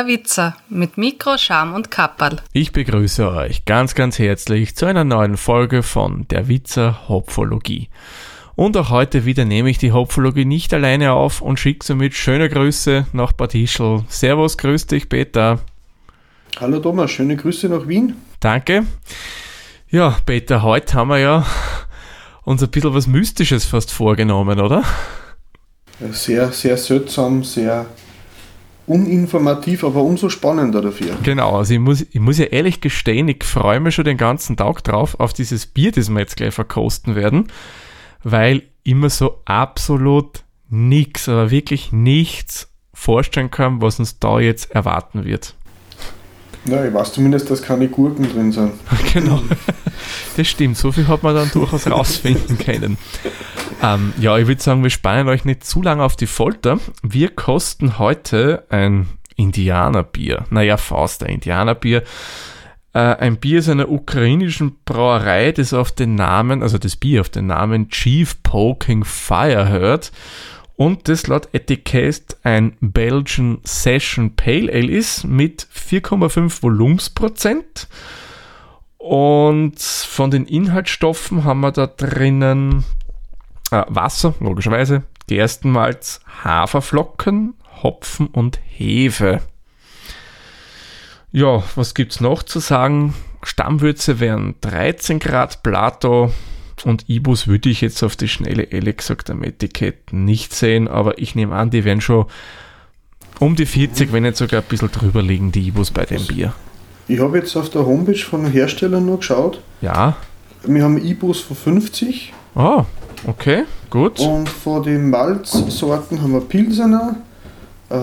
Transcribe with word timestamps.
Der 0.00 0.06
Witzer 0.06 0.56
mit 0.70 0.96
Mikro, 0.96 1.36
Scham 1.36 1.74
und 1.74 1.90
Kapperl. 1.90 2.38
Ich 2.54 2.72
begrüße 2.72 3.30
euch 3.30 3.66
ganz, 3.66 3.94
ganz 3.94 4.18
herzlich 4.18 4.74
zu 4.74 4.86
einer 4.86 5.04
neuen 5.04 5.36
Folge 5.36 5.82
von 5.82 6.26
Der 6.28 6.48
Witzer 6.48 7.06
Hopfologie. 7.06 7.90
Und 8.56 8.78
auch 8.78 8.88
heute 8.88 9.26
wieder 9.26 9.44
nehme 9.44 9.68
ich 9.68 9.76
die 9.76 9.92
Hopfologie 9.92 10.46
nicht 10.46 10.72
alleine 10.72 11.12
auf 11.12 11.42
und 11.42 11.60
schicke 11.60 11.84
somit 11.84 12.14
schöne 12.14 12.48
Grüße 12.48 13.08
nach 13.12 13.32
Bad 13.32 13.54
Ischl. 13.54 14.04
Servus, 14.08 14.56
grüß 14.56 14.86
dich, 14.86 15.10
Peter. 15.10 15.58
Hallo 16.58 16.78
Thomas, 16.78 17.10
schöne 17.10 17.36
Grüße 17.36 17.68
nach 17.68 17.86
Wien. 17.86 18.16
Danke. 18.40 18.86
Ja, 19.90 20.16
Peter, 20.24 20.62
heute 20.62 20.94
haben 20.94 21.08
wir 21.08 21.18
ja 21.18 21.46
uns 22.44 22.62
ein 22.62 22.70
bisschen 22.70 22.94
was 22.94 23.06
Mystisches 23.06 23.66
fast 23.66 23.92
vorgenommen, 23.92 24.60
oder? 24.60 24.82
Sehr, 26.10 26.50
sehr 26.52 26.78
seltsam, 26.78 27.44
sehr 27.44 27.84
uninformativ, 28.90 29.84
aber 29.84 30.02
umso 30.02 30.28
spannender 30.28 30.82
dafür. 30.82 31.16
Genau, 31.22 31.58
also 31.58 31.74
ich 31.74 31.78
muss, 31.78 32.02
ich 32.02 32.18
muss 32.18 32.38
ja 32.38 32.46
ehrlich 32.46 32.80
gestehen, 32.80 33.28
ich 33.28 33.44
freue 33.44 33.78
mich 33.78 33.94
schon 33.94 34.04
den 34.04 34.16
ganzen 34.16 34.56
Tag 34.56 34.82
drauf 34.82 35.18
auf 35.20 35.32
dieses 35.32 35.66
Bier, 35.66 35.92
das 35.92 36.10
wir 36.10 36.18
jetzt 36.18 36.36
gleich 36.36 36.52
verkosten 36.52 37.14
werden, 37.14 37.46
weil 38.24 38.62
immer 38.82 39.08
so 39.08 39.42
absolut 39.44 40.42
nichts, 40.68 41.28
aber 41.28 41.52
wirklich 41.52 41.92
nichts 41.92 42.68
vorstellen 42.92 43.52
kann, 43.52 43.80
was 43.80 44.00
uns 44.00 44.18
da 44.18 44.40
jetzt 44.40 44.72
erwarten 44.72 45.24
wird. 45.24 45.54
Ja, 46.66 46.84
ich 46.84 46.92
weiß 46.92 47.12
zumindest, 47.14 47.50
dass 47.50 47.62
keine 47.62 47.88
Gurken 47.88 48.30
drin 48.30 48.52
sind. 48.52 48.72
genau. 49.12 49.42
Das 50.36 50.46
stimmt, 50.46 50.76
so 50.76 50.92
viel 50.92 51.08
hat 51.08 51.22
man 51.22 51.34
dann 51.34 51.50
durchaus 51.50 51.86
rausfinden 51.86 52.58
können. 52.58 52.98
Ähm, 53.82 54.12
ja, 54.20 54.36
ich 54.36 54.46
würde 54.46 54.62
sagen, 54.62 54.82
wir 54.82 54.90
spannen 54.90 55.28
euch 55.28 55.44
nicht 55.44 55.64
zu 55.64 55.82
lange 55.82 56.02
auf 56.02 56.16
die 56.16 56.26
Folter. 56.26 56.78
Wir 57.02 57.30
kosten 57.30 57.98
heute 57.98 58.64
ein 58.68 59.08
Indianerbier. 59.36 60.44
Naja, 60.50 60.76
Faust, 60.76 61.22
ein 61.22 61.34
Indianerbier. 61.34 62.02
Äh, 62.92 62.98
ein 62.98 63.36
Bier 63.36 63.60
ist 63.60 63.68
einer 63.68 63.88
ukrainischen 63.88 64.76
Brauerei, 64.84 65.52
das 65.52 65.72
auf 65.72 65.92
den 65.92 66.14
Namen, 66.14 66.62
also 66.62 66.76
das 66.76 66.96
Bier 66.96 67.22
auf 67.22 67.30
den 67.30 67.46
Namen 67.46 67.88
Chief 67.88 68.42
Poking 68.42 69.04
Fire 69.04 69.68
hört 69.68 70.12
und 70.80 71.10
das 71.10 71.26
laut 71.26 71.50
Etikett 71.52 72.38
ein 72.42 72.74
Belgian 72.80 73.58
Session 73.64 74.34
Pale 74.34 74.72
Ale 74.72 74.90
ist 74.90 75.24
mit 75.24 75.68
4,5 75.74 76.62
Volumensprozent. 76.62 77.86
Und 78.96 79.78
von 79.78 80.30
den 80.30 80.46
Inhaltsstoffen 80.46 81.44
haben 81.44 81.60
wir 81.60 81.70
da 81.72 81.86
drinnen 81.86 82.84
äh, 83.70 83.82
Wasser, 83.88 84.32
logischerweise, 84.40 85.02
Gerstenmalz, 85.26 86.22
Haferflocken, 86.44 87.52
Hopfen 87.82 88.28
und 88.28 88.58
Hefe. 88.64 89.42
Ja, 91.30 91.62
was 91.74 91.92
gibt 91.92 92.12
es 92.12 92.20
noch 92.22 92.42
zu 92.42 92.58
sagen? 92.58 93.12
Stammwürze 93.42 94.18
wären 94.18 94.54
13 94.62 95.18
Grad 95.18 95.62
Plato, 95.62 96.32
und 96.84 97.08
Ibus 97.08 97.46
würde 97.46 97.68
ich 97.68 97.80
jetzt 97.80 98.02
auf 98.02 98.16
die 98.16 98.28
Schnelle 98.28 98.64
ehrlich 98.64 98.98
gesagt 98.98 99.30
am 99.30 99.42
Etikett 99.42 100.12
nicht 100.12 100.54
sehen, 100.54 100.88
aber 100.88 101.18
ich 101.18 101.34
nehme 101.34 101.54
an, 101.54 101.70
die 101.70 101.84
werden 101.84 102.00
schon 102.00 102.26
um 103.38 103.56
die 103.56 103.66
40, 103.66 104.12
wenn 104.12 104.22
nicht 104.22 104.36
sogar 104.36 104.60
ein 104.60 104.68
bisschen 104.68 104.90
drüber 104.90 105.22
liegen, 105.22 105.50
die 105.52 105.66
Ibus 105.66 105.90
bei 105.90 106.04
dem 106.04 106.26
Bier. 106.26 106.52
Ich 107.08 107.18
habe 107.18 107.38
jetzt 107.38 107.56
auf 107.56 107.70
der 107.70 107.86
Homepage 107.86 108.18
von 108.18 108.44
den 108.44 108.52
Herstellern 108.52 109.06
nur 109.06 109.18
geschaut. 109.18 109.60
Ja. 109.80 110.16
Wir 110.64 110.84
haben 110.84 111.02
Ibus 111.02 111.40
von 111.40 111.56
50. 111.56 112.32
Oh, 112.54 112.84
okay, 113.26 113.64
gut. 113.88 114.20
Und 114.20 114.48
von 114.48 114.82
den 114.82 115.10
Malzsorten 115.10 116.20
haben 116.22 116.32
wir 116.32 116.40
Pilsener, 116.40 117.16
äh, 117.90 117.96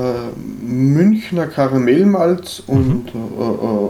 Münchner 0.62 1.47
Karamellmalz 1.47 2.63
und 2.66 3.13
mhm. 3.13 3.22
äh, 3.40 3.44
äh, 3.44 3.90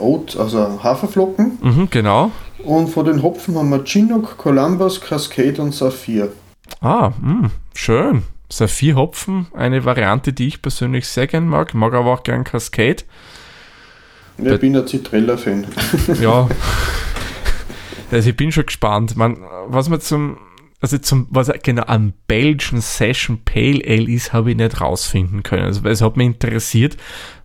Oat, 0.00 0.36
also 0.36 0.82
Haferflocken. 0.82 1.58
Mhm, 1.62 1.88
genau. 1.90 2.30
Und 2.64 2.88
von 2.88 3.06
den 3.06 3.22
Hopfen 3.22 3.56
haben 3.56 3.70
wir 3.70 3.84
Chinook, 3.84 4.36
Columbus, 4.36 5.00
Cascade 5.00 5.60
und 5.60 5.74
Saphir. 5.74 6.32
Ah, 6.80 7.12
mh, 7.20 7.42
hm, 7.42 7.50
schön. 7.74 8.22
Saphir-Hopfen, 8.50 9.46
eine 9.54 9.84
Variante, 9.84 10.32
die 10.32 10.48
ich 10.48 10.60
persönlich 10.60 11.06
sehr 11.06 11.26
gern 11.26 11.46
mag. 11.46 11.72
Mag 11.72 11.94
aber 11.94 12.12
auch 12.12 12.22
gern 12.22 12.44
Cascade. 12.44 13.04
Ich 14.38 14.60
bin 14.60 14.76
ein 14.76 14.86
Citrella-Fan. 14.86 15.66
ja. 16.20 16.48
Also 18.10 18.30
ich 18.30 18.36
bin 18.36 18.50
schon 18.50 18.66
gespannt. 18.66 19.16
Man, 19.16 19.38
was 19.66 19.88
man 19.88 20.00
zum, 20.00 20.38
also 20.80 20.98
zum, 20.98 21.28
was 21.30 21.50
genau 21.62 21.84
am 21.84 22.12
Belgian 22.26 22.80
Session 22.80 23.40
Pale 23.44 23.82
Ale 23.86 24.10
ist, 24.10 24.32
habe 24.32 24.50
ich 24.50 24.56
nicht 24.56 24.80
rausfinden 24.80 25.42
können. 25.42 25.64
Also 25.64 25.86
es 25.86 26.02
hat 26.02 26.16
mich 26.16 26.26
interessiert, 26.26 26.96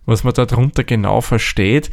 was 0.06 0.24
man 0.24 0.34
darunter 0.34 0.84
genau 0.84 1.20
versteht. 1.20 1.90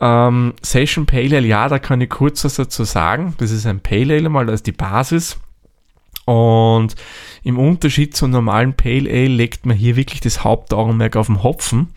Ähm, 0.00 0.54
Session 0.62 1.06
Pale 1.06 1.36
Ale, 1.36 1.46
ja, 1.46 1.68
da 1.68 1.78
kann 1.78 2.00
ich 2.00 2.10
kurz 2.10 2.44
was 2.44 2.56
dazu 2.56 2.84
sagen. 2.84 3.34
Das 3.38 3.50
ist 3.50 3.66
ein 3.66 3.80
Pale 3.80 4.14
Ale 4.14 4.28
mal 4.28 4.50
als 4.50 4.62
die 4.62 4.72
Basis. 4.72 5.38
Und 6.26 6.96
im 7.44 7.58
Unterschied 7.58 8.16
zum 8.16 8.30
normalen 8.30 8.74
Pale 8.74 9.08
Ale 9.08 9.28
legt 9.28 9.64
man 9.64 9.76
hier 9.76 9.96
wirklich 9.96 10.20
das 10.20 10.42
Hauptaugenmerk 10.42 11.16
auf 11.16 11.28
den 11.28 11.42
Hopfen. 11.42 11.92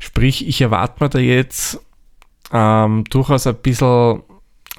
Sprich, 0.00 0.46
ich 0.48 0.60
erwarte 0.60 1.02
mir 1.02 1.10
da 1.10 1.20
jetzt 1.20 1.80
ähm, 2.52 3.04
durchaus 3.04 3.46
ein 3.46 3.54
bisschen 3.56 4.22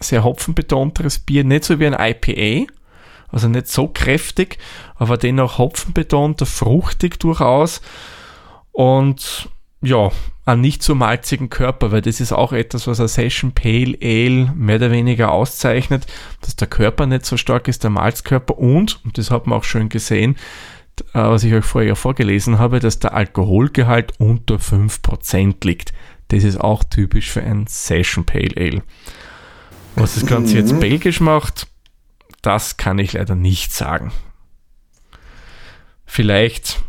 sehr 0.02 0.24
hopfenbetonteres 0.24 1.20
Bier, 1.20 1.44
nicht 1.44 1.64
so 1.64 1.80
wie 1.80 1.88
ein 1.88 1.94
IPA, 1.94 2.72
also 3.30 3.48
nicht 3.48 3.68
so 3.68 3.88
kräftig, 3.88 4.58
aber 4.96 5.18
dennoch 5.18 5.58
hopfenbetonter, 5.58 6.46
fruchtig 6.46 7.20
durchaus. 7.20 7.82
Und 8.72 9.50
ja, 9.82 10.12
einen 10.46 10.62
nicht 10.62 10.84
so 10.84 10.94
malzigen 10.96 11.50
Körper, 11.50 11.92
weil 11.92 12.02
das 12.02 12.20
ist 12.20 12.34
auch 12.34 12.52
etwas, 12.52 12.88
was 12.88 13.00
ein 13.00 13.08
Session 13.08 13.54
Pale 13.54 13.98
Ale 14.02 14.52
mehr 14.56 14.76
oder 14.76 14.92
weniger 14.92 15.32
auszeichnet, 15.32 16.06
dass 16.42 16.56
der 16.56 16.68
Körper 16.68 17.06
nicht 17.06 17.26
so 17.26 17.38
stark 17.38 17.68
ist, 17.68 17.84
der 17.84 17.90
Malzkörper 17.90 18.58
und, 18.58 19.04
und 19.06 19.18
das 19.18 19.32
hat 19.32 19.48
man 19.48 19.58
auch 19.58 19.64
schön 19.64 19.90
gesehen, 19.90 20.36
äh, 21.14 21.20
was 21.20 21.44
ich 21.44 21.54
euch 21.54 21.66
vorher 21.66 21.96
vorgelesen 21.96 22.60
habe, 22.60 22.80
dass 22.80 23.00
der 23.00 23.14
Alkoholgehalt 23.14 24.14
unter 24.20 24.56
5% 24.56 25.66
liegt. 25.66 25.94
Das 26.28 26.44
ist 26.44 26.60
auch 26.60 26.84
typisch 26.84 27.32
für 27.32 27.42
ein 27.42 27.66
Session 27.68 28.26
Pale 28.26 28.56
Ale. 28.58 28.84
Was 29.96 30.16
das 30.16 30.26
Ganze 30.26 30.58
jetzt 30.58 30.74
mhm. 30.74 30.80
belgisch 30.80 31.22
macht, 31.22 31.68
das 32.42 32.78
kann 32.78 33.00
ich 33.00 33.14
leider 33.14 33.36
nicht 33.36 33.74
sagen. 33.74 34.12
Vielleicht 36.06 36.82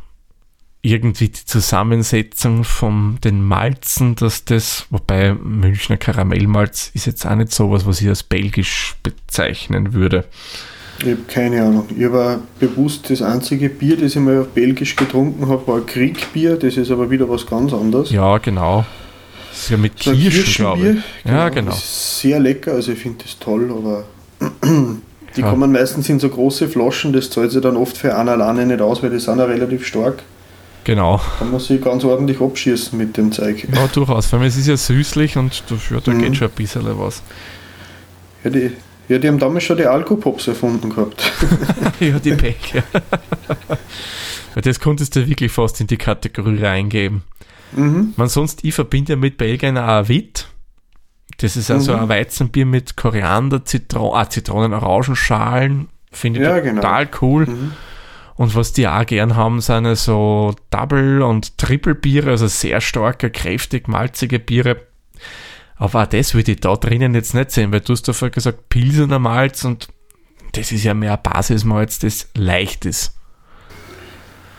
irgendwie 0.83 1.29
die 1.29 1.45
Zusammensetzung 1.45 2.65
von 2.65 3.19
den 3.23 3.43
Malzen, 3.43 4.17
dass 4.17 4.45
das, 4.45 4.87
wobei 4.91 5.35
Münchner 5.35 5.99
Karamellmalz 5.99 6.91
ist 6.95 7.07
jetzt 7.07 7.27
auch 7.27 7.35
nicht 7.35 7.53
sowas, 7.53 7.87
was 7.87 8.01
ich 8.01 8.09
als 8.09 8.23
belgisch 8.23 8.97
bezeichnen 9.03 9.93
würde. 9.93 10.25
Ich 11.01 11.07
habe 11.07 11.23
keine 11.29 11.63
Ahnung. 11.63 11.87
Ich 11.97 12.05
habe 12.05 12.41
bewusst 12.59 13.09
das 13.11 13.23
einzige 13.23 13.69
Bier, 13.69 13.97
das 13.97 14.17
ich 14.17 14.21
mal 14.21 14.41
auf 14.41 14.49
Belgisch 14.49 14.97
getrunken 14.97 15.49
habe, 15.49 15.67
war 15.67 15.81
Kriegbier. 15.81 16.57
Das 16.57 16.77
ist 16.77 16.91
aber 16.91 17.11
wieder 17.11 17.29
was 17.29 17.47
ganz 17.47 17.73
anderes. 17.73 18.11
Ja, 18.11 18.37
genau. 18.39 18.85
Das 19.51 19.63
ist 19.63 19.71
ja 19.71 19.77
mit 19.77 20.03
so 20.03 20.13
Kirschen, 20.13 20.67
ich. 20.75 21.03
Genau, 21.25 21.37
ja, 21.37 21.49
genau. 21.49 21.73
sehr 21.75 22.39
lecker, 22.39 22.73
also 22.73 22.93
ich 22.93 22.99
finde 22.99 23.25
das 23.25 23.39
toll, 23.39 23.71
aber 23.71 24.05
die 25.37 25.41
ja. 25.41 25.51
kommen 25.51 25.73
meistens 25.73 26.09
in 26.09 26.21
so 26.21 26.29
große 26.29 26.69
Flaschen, 26.69 27.13
das 27.13 27.31
zahlt 27.31 27.51
sich 27.51 27.61
dann 27.61 27.77
oft 27.77 27.97
für 27.97 28.17
einen 28.17 28.29
alleine 28.29 28.65
nicht 28.67 28.81
aus, 28.81 29.03
weil 29.03 29.11
die 29.11 29.19
sind 29.19 29.39
ja 29.39 29.45
relativ 29.45 29.85
stark. 29.87 30.23
Genau. 30.85 31.21
Kann 31.39 31.51
man 31.51 31.61
sich 31.61 31.83
ganz 31.83 32.05
ordentlich 32.05 32.41
abschießen 32.41 32.97
mit 32.99 33.17
dem 33.17 33.33
Zeug. 33.33 33.67
Ja, 33.73 33.87
durchaus. 33.89 34.33
Allem, 34.33 34.45
es 34.45 34.57
ist 34.57 34.67
ja 34.67 34.77
süßlich 34.77 35.37
und 35.37 35.63
ja, 35.91 36.01
da 36.01 36.11
mhm. 36.13 36.21
geht 36.21 36.37
schon 36.37 36.49
ein 36.49 36.55
bisschen 36.55 36.99
was. 36.99 37.23
Ja, 38.45 38.51
die, 38.51 38.73
ja, 39.09 39.19
die 39.19 39.29
haben 39.29 39.39
damals 39.39 39.65
schon 39.65 39.77
die 39.77 39.87
Alkopops 39.87 40.49
erfunden 40.49 40.91
gehabt. 40.91 41.33
ja, 42.01 42.19
die. 42.19 42.31
Ja. 42.73 42.83
das 44.63 44.81
konntest 44.81 45.17
du 45.17 45.27
wirklich 45.27 45.53
fast 45.53 45.81
in 45.81 45.87
die 45.87 45.99
Kategorie 45.99 46.63
reingeben. 46.63 47.23
Mhm. 47.73 48.15
Man 48.17 48.29
sonst, 48.29 48.65
ich 48.65 48.75
verbinde 48.75 49.13
ja 49.13 49.17
mit 49.17 49.37
Belgien 49.37 49.77
auch 49.77 50.09
Witt. 50.09 50.47
Das 51.39 51.57
ist 51.57 51.71
also 51.71 51.95
mhm. 51.95 52.01
ein 52.01 52.09
Weizenbier 52.09 52.67
mit 52.67 52.97
Koriander, 52.97 53.65
Zitron 53.65 54.13
ah, 54.15 54.29
Zitronen, 54.29 54.75
Orangenschalen. 54.75 55.89
Finde 56.13 56.41
ich 56.41 56.47
ja, 56.47 56.61
total 56.61 57.07
genau. 57.07 57.19
cool. 57.23 57.47
Mhm. 57.47 57.73
Und 58.41 58.55
was 58.55 58.73
die 58.73 58.89
auch 58.89 59.05
gern 59.05 59.37
haben, 59.37 59.61
sind 59.61 59.95
so 59.97 60.55
Double- 60.71 61.21
und 61.21 61.59
Triple-Biere, 61.59 62.31
also 62.31 62.47
sehr 62.47 62.81
starke, 62.81 63.29
kräftig, 63.31 63.87
malzige 63.87 64.39
Biere. 64.39 64.79
Aber 65.77 66.05
auch 66.05 66.07
das 66.07 66.33
würde 66.33 66.53
ich 66.53 66.61
da 66.61 66.75
drinnen 66.75 67.15
jetzt 67.15 67.35
nicht 67.35 67.51
sehen, 67.51 67.71
weil 67.71 67.81
du 67.81 67.93
hast 67.93 68.09
davor 68.09 68.31
gesagt, 68.31 68.71
Pilsener 68.71 69.19
Malz 69.19 69.67
und 69.67 69.89
das 70.53 70.73
ist 70.73 70.85
ja 70.85 70.95
mehr 70.95 71.19
Basismalz, 71.19 71.99
das 71.99 72.31
leicht 72.35 72.87
ist. 72.87 73.15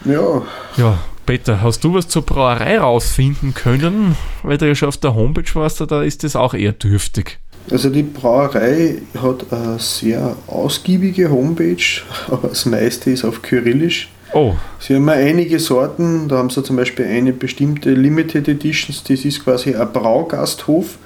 Ja. 0.05 0.43
Ja, 0.77 0.99
Peter, 1.25 1.63
hast 1.63 1.83
du 1.83 1.95
was 1.95 2.07
zur 2.07 2.21
Brauerei 2.21 2.77
rausfinden 2.77 3.55
können? 3.55 4.15
Weil 4.43 4.59
du 4.59 4.67
ja 4.67 4.75
schon 4.75 4.89
auf 4.89 4.97
der 4.97 5.15
Homepage 5.15 5.55
warst, 5.55 5.81
da 5.81 6.03
ist 6.03 6.23
das 6.23 6.35
auch 6.35 6.53
eher 6.53 6.73
dürftig. 6.73 7.39
Also 7.69 7.89
die 7.89 8.03
Brauerei 8.03 9.01
hat 9.21 9.45
eine 9.51 9.79
sehr 9.79 10.35
ausgiebige 10.47 11.29
Homepage, 11.29 12.01
aber 12.29 12.49
das 12.49 12.65
meiste 12.65 13.11
ist 13.11 13.23
auf 13.23 13.41
Kyrillisch. 13.41 14.09
Oh, 14.33 14.53
Sie 14.79 14.95
haben 14.95 15.07
ja 15.07 15.13
einige 15.15 15.59
Sorten, 15.59 16.29
da 16.29 16.37
haben 16.37 16.49
sie 16.49 16.63
zum 16.63 16.77
Beispiel 16.77 17.05
eine 17.05 17.33
bestimmte 17.33 17.91
Limited 17.91 18.47
Editions, 18.47 19.03
das 19.03 19.25
ist 19.25 19.43
quasi 19.43 19.75
ein 19.75 19.91
Braugasthof, 19.91 20.97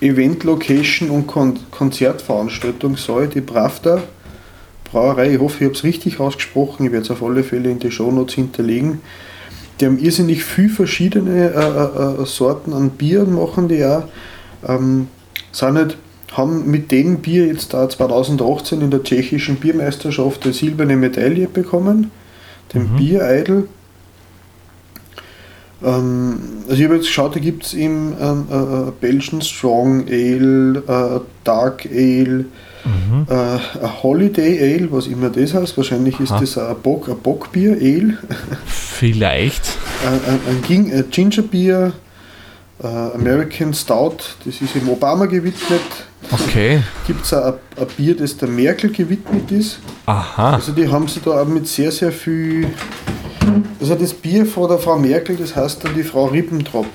Event 0.00 0.44
Location 0.44 1.10
und 1.10 1.26
Kon 1.26 1.58
Konzertveranstaltungssaal, 1.72 3.28
die 3.28 3.40
Pravda 3.40 4.02
Brauerei. 4.84 5.34
Ich 5.34 5.40
hoffe, 5.40 5.56
ich 5.58 5.64
habe 5.64 5.74
es 5.74 5.84
richtig 5.84 6.20
ausgesprochen, 6.20 6.86
ich 6.86 6.92
werde 6.92 7.04
es 7.04 7.10
auf 7.10 7.22
alle 7.22 7.42
Fälle 7.42 7.70
in 7.70 7.78
die 7.78 7.90
Shownotes 7.90 8.34
hinterlegen. 8.34 9.00
Die 9.80 9.86
haben 9.86 9.98
irrsinnig 9.98 10.44
viel 10.44 10.68
verschiedene 10.68 11.50
äh, 11.50 12.20
äh, 12.20 12.22
äh, 12.22 12.26
Sorten 12.26 12.72
an 12.72 12.90
Bieren, 12.90 13.34
machen 13.34 13.68
die 13.68 13.84
auch. 13.84 14.04
Ähm, 14.66 15.08
sind 15.56 15.96
haben 16.32 16.70
mit 16.70 16.90
dem 16.92 17.18
Bier 17.20 17.46
jetzt 17.46 17.72
da 17.72 17.88
2018 17.88 18.80
in 18.82 18.90
der 18.90 19.02
tschechischen 19.02 19.56
Biermeisterschaft 19.56 20.44
eine 20.44 20.52
silberne 20.52 20.96
Medaille 20.96 21.46
bekommen, 21.48 22.10
den 22.74 22.92
Mhm. 22.92 22.96
Biereidel. 22.96 23.68
Ähm, 25.84 26.38
also 26.68 26.74
ich 26.78 26.84
habe 26.84 26.96
jetzt 26.96 27.06
geschaut, 27.06 27.36
da 27.36 27.40
gibt 27.40 27.64
es 27.64 27.74
im 27.74 28.14
ähm, 28.20 28.46
äh, 28.50 28.54
äh, 28.54 28.92
Belgian 29.00 29.42
Strong 29.42 30.06
Ale, 30.08 30.82
äh, 30.86 31.20
Dark 31.44 31.86
Ale, 31.86 32.44
mhm. 32.84 33.26
äh, 33.28 33.34
ein 33.34 34.02
Holiday 34.02 34.74
Ale, 34.74 34.90
was 34.92 35.06
immer 35.06 35.28
das 35.30 35.54
heißt. 35.54 35.76
Wahrscheinlich 35.76 36.18
ist 36.18 36.32
Aha. 36.32 36.40
das 36.40 36.56
ein, 36.58 36.76
Bock, 36.82 37.08
ein 37.08 37.18
Bockbier 37.18 37.72
Ale, 37.72 38.18
vielleicht. 38.66 39.76
ein, 40.06 40.32
ein, 40.34 40.40
ein 40.56 40.62
Ging- 40.66 40.92
ein 40.92 41.04
Gingerbier, 41.10 41.92
äh, 42.82 42.86
American 42.86 43.72
Stout, 43.72 44.18
das 44.44 44.60
ist 44.60 44.76
im 44.76 44.88
Obama 44.88 45.26
gewidmet. 45.26 45.80
Okay. 46.30 46.82
Gibt 47.06 47.24
es 47.24 47.32
ein, 47.32 47.54
ein 47.76 47.86
Bier, 47.96 48.16
das 48.16 48.36
der 48.36 48.48
Merkel 48.48 48.90
gewidmet 48.90 49.50
ist. 49.50 49.78
Aha. 50.06 50.54
Also 50.54 50.72
die 50.72 50.88
haben 50.88 51.08
sie 51.08 51.20
da 51.24 51.42
auch 51.42 51.46
mit 51.46 51.66
sehr, 51.68 51.92
sehr 51.92 52.12
viel. 52.12 52.68
Also 53.80 53.94
das 53.94 54.12
Bier 54.12 54.44
von 54.44 54.68
der 54.68 54.78
Frau 54.78 54.98
Merkel, 54.98 55.36
das 55.36 55.54
heißt 55.54 55.84
dann 55.84 55.94
die 55.94 56.02
Frau 56.02 56.26
Ribbentrop. 56.26 56.86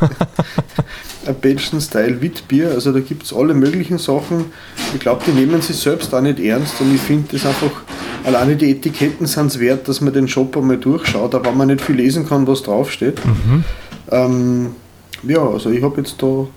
ein 1.26 1.34
Belgian 1.36 1.80
Style 1.80 2.20
Witbier, 2.20 2.70
also 2.70 2.92
da 2.92 3.00
gibt 3.00 3.24
es 3.24 3.32
alle 3.32 3.54
möglichen 3.54 3.98
Sachen. 3.98 4.46
Ich 4.94 5.00
glaube, 5.00 5.22
die 5.26 5.32
nehmen 5.32 5.60
sie 5.62 5.72
selbst 5.72 6.12
auch 6.14 6.20
nicht 6.20 6.40
ernst 6.40 6.80
und 6.80 6.94
ich 6.94 7.00
finde 7.00 7.28
das 7.32 7.46
einfach, 7.46 7.70
alleine 8.24 8.56
die 8.56 8.70
Etiketten 8.70 9.26
sind 9.26 9.46
es 9.46 9.60
wert, 9.60 9.86
dass 9.88 10.00
man 10.00 10.12
den 10.12 10.26
Shop 10.26 10.56
einmal 10.56 10.78
durchschaut, 10.78 11.34
aber 11.34 11.50
wenn 11.50 11.58
man 11.58 11.68
nicht 11.68 11.80
viel 11.80 11.96
lesen 11.96 12.28
kann, 12.28 12.46
was 12.46 12.62
draufsteht. 12.62 13.20
Ähm, 14.10 14.74
ja, 15.22 15.46
also 15.46 15.70
ich 15.70 15.82
habe 15.82 15.98
jetzt 16.00 16.20
da 16.22 16.26
ein 16.26 16.48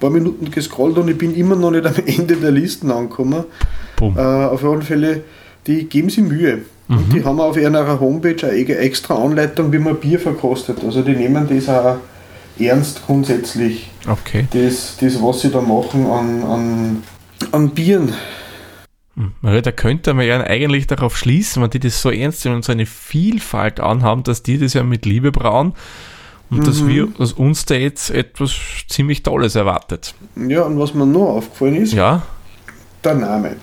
paar 0.00 0.10
Minuten 0.10 0.50
gescrollt 0.50 0.96
und 0.98 1.08
ich 1.08 1.18
bin 1.18 1.34
immer 1.34 1.56
noch 1.56 1.70
nicht 1.70 1.86
am 1.86 1.94
Ende 2.06 2.36
der 2.36 2.50
Listen 2.50 2.90
angekommen. 2.90 3.44
Äh, 4.00 4.18
auf 4.20 4.64
alle 4.64 4.82
Fälle, 4.82 5.22
die 5.66 5.84
geben 5.84 6.08
sich 6.10 6.24
Mühe. 6.24 6.60
Und 6.88 7.12
die 7.12 7.22
haben 7.24 7.38
auf 7.38 7.56
ihrer 7.56 8.00
Homepage 8.00 8.36
eine 8.48 8.56
ege- 8.56 8.76
extra 8.76 9.14
Anleitung, 9.14 9.70
wie 9.72 9.78
man 9.78 9.94
Bier 10.00 10.18
verkostet. 10.18 10.78
Also 10.84 11.02
die 11.02 11.12
nehmen 11.14 11.46
das 11.48 11.68
auch 11.68 11.98
ernst 12.58 13.06
grundsätzlich, 13.06 13.90
Okay. 14.08 14.48
das, 14.52 14.96
das 15.00 15.22
was 15.22 15.40
sie 15.42 15.50
da 15.50 15.60
machen 15.60 16.04
an, 16.06 16.42
an, 16.42 17.02
an 17.52 17.70
Bieren. 17.70 18.12
Hm. 19.16 19.32
Ja, 19.42 19.60
Da 19.60 19.70
könnte 19.70 20.14
man 20.14 20.26
ja 20.26 20.40
eigentlich 20.42 20.86
darauf 20.88 21.16
schließen, 21.16 21.62
wenn 21.62 21.70
die 21.70 21.78
das 21.78 22.02
so 22.02 22.10
ernst 22.10 22.44
nehmen 22.44 22.56
und 22.56 22.64
so 22.64 22.72
eine 22.72 22.86
Vielfalt 22.86 23.78
anhaben, 23.80 24.24
dass 24.24 24.42
die 24.42 24.58
das 24.58 24.74
ja 24.74 24.82
mit 24.82 25.06
Liebe 25.06 25.30
brauen 25.30 25.74
und 26.50 26.66
dass 26.66 26.86
wir, 26.86 27.06
dass 27.18 27.32
uns 27.32 27.64
da 27.64 27.74
jetzt 27.74 28.10
etwas 28.10 28.52
ziemlich 28.88 29.22
Tolles 29.22 29.54
erwartet. 29.54 30.14
Ja, 30.36 30.62
und 30.62 30.78
was 30.78 30.94
mir 30.94 31.06
noch 31.06 31.28
aufgefallen 31.36 31.76
ist, 31.76 31.92
Ja, 31.92 32.22
der 33.04 33.14
Name. 33.14 33.56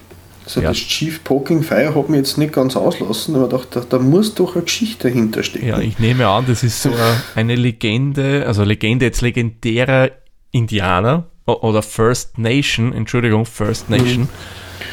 Also 0.45 0.61
Ja. 0.61 0.69
das 0.69 0.77
Chief 0.77 1.21
Poking 1.25 1.61
Fire 1.61 1.93
hat 1.93 2.07
mich 2.09 2.19
jetzt 2.19 2.37
nicht 2.37 2.53
ganz 2.53 2.77
auslassen, 2.77 3.35
aber 3.35 3.49
dachte, 3.49 3.81
da, 3.81 3.97
da 3.97 3.99
muss 3.99 4.33
doch 4.33 4.55
eine 4.55 4.63
Geschichte 4.63 5.09
dahinter 5.09 5.43
stecken. 5.43 5.67
ja, 5.67 5.79
ich 5.79 5.99
nehme 5.99 6.25
an, 6.27 6.45
das 6.47 6.63
ist 6.63 6.81
so 6.81 6.91
eine 7.35 7.55
Legende, 7.55 8.45
also 8.47 8.63
Legende 8.63 9.05
jetzt 9.05 9.19
legendärer 9.21 10.11
Indianer 10.51 11.25
oder 11.45 11.81
First 11.81 12.37
Nation, 12.37 12.93
Entschuldigung, 12.93 13.45
First 13.45 13.89
Nation, 13.89 14.29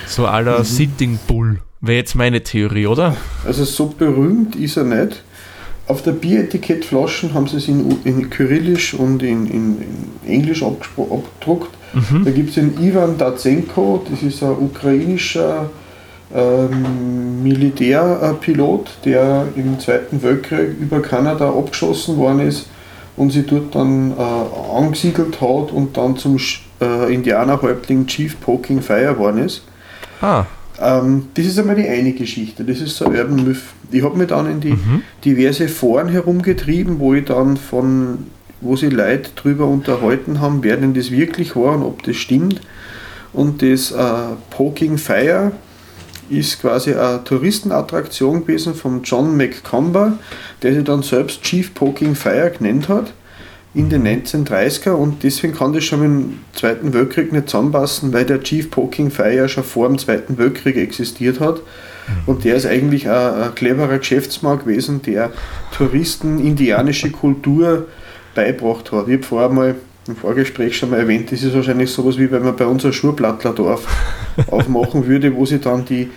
so 0.08 0.26
aller 0.26 0.64
Sitting 0.64 1.18
Bull, 1.28 1.60
wäre 1.80 1.98
jetzt 1.98 2.14
meine 2.16 2.42
Theorie, 2.42 2.86
oder? 2.88 3.16
Also 3.46 3.64
so 3.64 3.86
berühmt 3.86 4.56
ist 4.56 4.76
er 4.76 4.84
nicht. 4.84 5.22
Auf 5.86 6.02
der 6.02 6.12
Bieretikettflaschen 6.12 7.34
haben 7.34 7.46
sie 7.46 7.58
es 7.58 7.68
in, 7.68 7.98
in 8.04 8.30
Kyrillisch 8.30 8.94
und 8.94 9.22
in, 9.22 9.46
in, 9.46 9.78
in 10.24 10.32
Englisch 10.32 10.62
abgedruckt. 10.62 11.70
Da 12.24 12.30
gibt 12.30 12.48
es 12.48 12.54
den 12.56 12.82
Ivan 12.82 13.18
Datsenko, 13.18 14.04
das 14.10 14.22
ist 14.22 14.42
ein 14.42 14.50
ukrainischer 14.50 15.70
ähm, 16.34 17.42
Militärpilot, 17.42 18.90
der 19.04 19.46
im 19.54 19.78
Zweiten 19.78 20.20
Weltkrieg 20.22 20.70
über 20.80 21.00
Kanada 21.00 21.48
abgeschossen 21.48 22.16
worden 22.16 22.40
ist 22.40 22.66
und 23.16 23.30
sie 23.30 23.44
dort 23.44 23.74
dann 23.74 24.12
äh, 24.12 24.76
angesiedelt 24.76 25.40
hat 25.40 25.70
und 25.70 25.96
dann 25.96 26.16
zum 26.16 26.36
äh, 26.80 27.14
Indianerhäuptling 27.14 28.06
Chief 28.06 28.40
Poking 28.40 28.82
Fire 28.82 29.14
geworden 29.14 29.44
ist. 29.44 29.62
Ah, 30.20 30.46
Ähm, 30.80 31.26
das 31.34 31.46
ist 31.46 31.58
einmal 31.58 31.76
die 31.76 31.88
eine 31.88 32.12
Geschichte, 32.12 32.64
das 32.64 32.80
ist 32.80 32.96
so 32.96 33.06
ein 33.06 33.16
Urban 33.16 33.44
Myth. 33.44 33.62
Ich 33.90 34.02
habe 34.02 34.16
mich 34.16 34.28
dann 34.28 34.50
in 34.50 34.60
die 34.60 34.76
diverse 35.24 35.68
Foren 35.68 36.08
herumgetrieben, 36.08 36.98
wo 36.98 37.14
ich 37.14 37.24
dann 37.26 37.56
von, 37.56 38.26
wo 38.60 38.74
sich 38.74 38.92
Leute 38.92 39.30
drüber 39.36 39.66
unterhalten 39.66 40.40
haben, 40.40 40.62
wer 40.62 40.76
denn 40.76 40.94
das 40.94 41.10
wirklich 41.10 41.54
war 41.54 41.74
und 41.76 41.82
ob 41.82 42.02
das 42.02 42.16
stimmt. 42.16 42.60
Und 43.32 43.62
das 43.62 43.92
äh, 43.92 44.34
Poking 44.50 44.98
Fire 44.98 45.52
ist 46.30 46.60
quasi 46.60 46.94
eine 46.94 47.22
Touristenattraktion 47.22 48.40
gewesen 48.40 48.74
von 48.74 49.02
John 49.02 49.36
McComber, 49.36 50.18
der 50.62 50.74
sich 50.74 50.84
dann 50.84 51.02
selbst 51.02 51.42
Chief 51.42 51.74
Poking 51.74 52.14
Fire 52.14 52.50
genannt 52.50 52.88
hat 52.88 53.12
in 53.74 53.90
den 53.90 54.06
1930er 54.06 54.90
und 54.90 55.22
deswegen 55.24 55.54
kann 55.54 55.72
das 55.72 55.84
schon 55.84 56.04
im 56.04 56.38
Zweiten 56.54 56.94
Weltkrieg 56.94 57.32
nicht 57.32 57.48
zusammenpassen, 57.48 58.12
weil 58.12 58.24
der 58.24 58.40
Chief 58.42 58.70
Poking 58.70 59.10
Fire 59.10 59.34
ja 59.34 59.48
schon 59.48 59.64
vor 59.64 59.88
dem 59.88 59.98
Zweiten 59.98 60.38
Weltkrieg 60.38 60.76
existiert 60.76 61.40
hat. 61.40 61.60
Und 62.26 62.44
der 62.44 62.56
ist 62.56 62.66
eigentlich 62.66 63.08
ein, 63.08 63.34
ein 63.34 63.54
cleverer 63.54 63.98
Geschäftsmann 63.98 64.58
gewesen, 64.58 65.02
der 65.02 65.32
Touristen 65.76 66.38
indianische 66.38 67.10
Kultur 67.10 67.86
beibracht 68.34 68.92
hat. 68.92 69.08
Ich 69.08 69.14
habe 69.14 69.22
vorher 69.22 69.48
mal 69.48 69.74
im 70.06 70.16
Vorgespräch 70.16 70.76
schon 70.76 70.90
mal 70.90 71.00
erwähnt, 71.00 71.32
das 71.32 71.42
ist 71.42 71.54
wahrscheinlich 71.54 71.90
sowas 71.90 72.18
wie 72.18 72.30
wenn 72.30 72.44
man 72.44 72.56
bei 72.56 72.66
uns 72.66 72.84
ein 72.84 72.92
Schurplattlerdorf 72.92 73.86
aufmachen 74.50 75.06
würde, 75.06 75.34
wo 75.34 75.46
sie 75.46 75.58
dann 75.58 75.84
die 75.84 76.10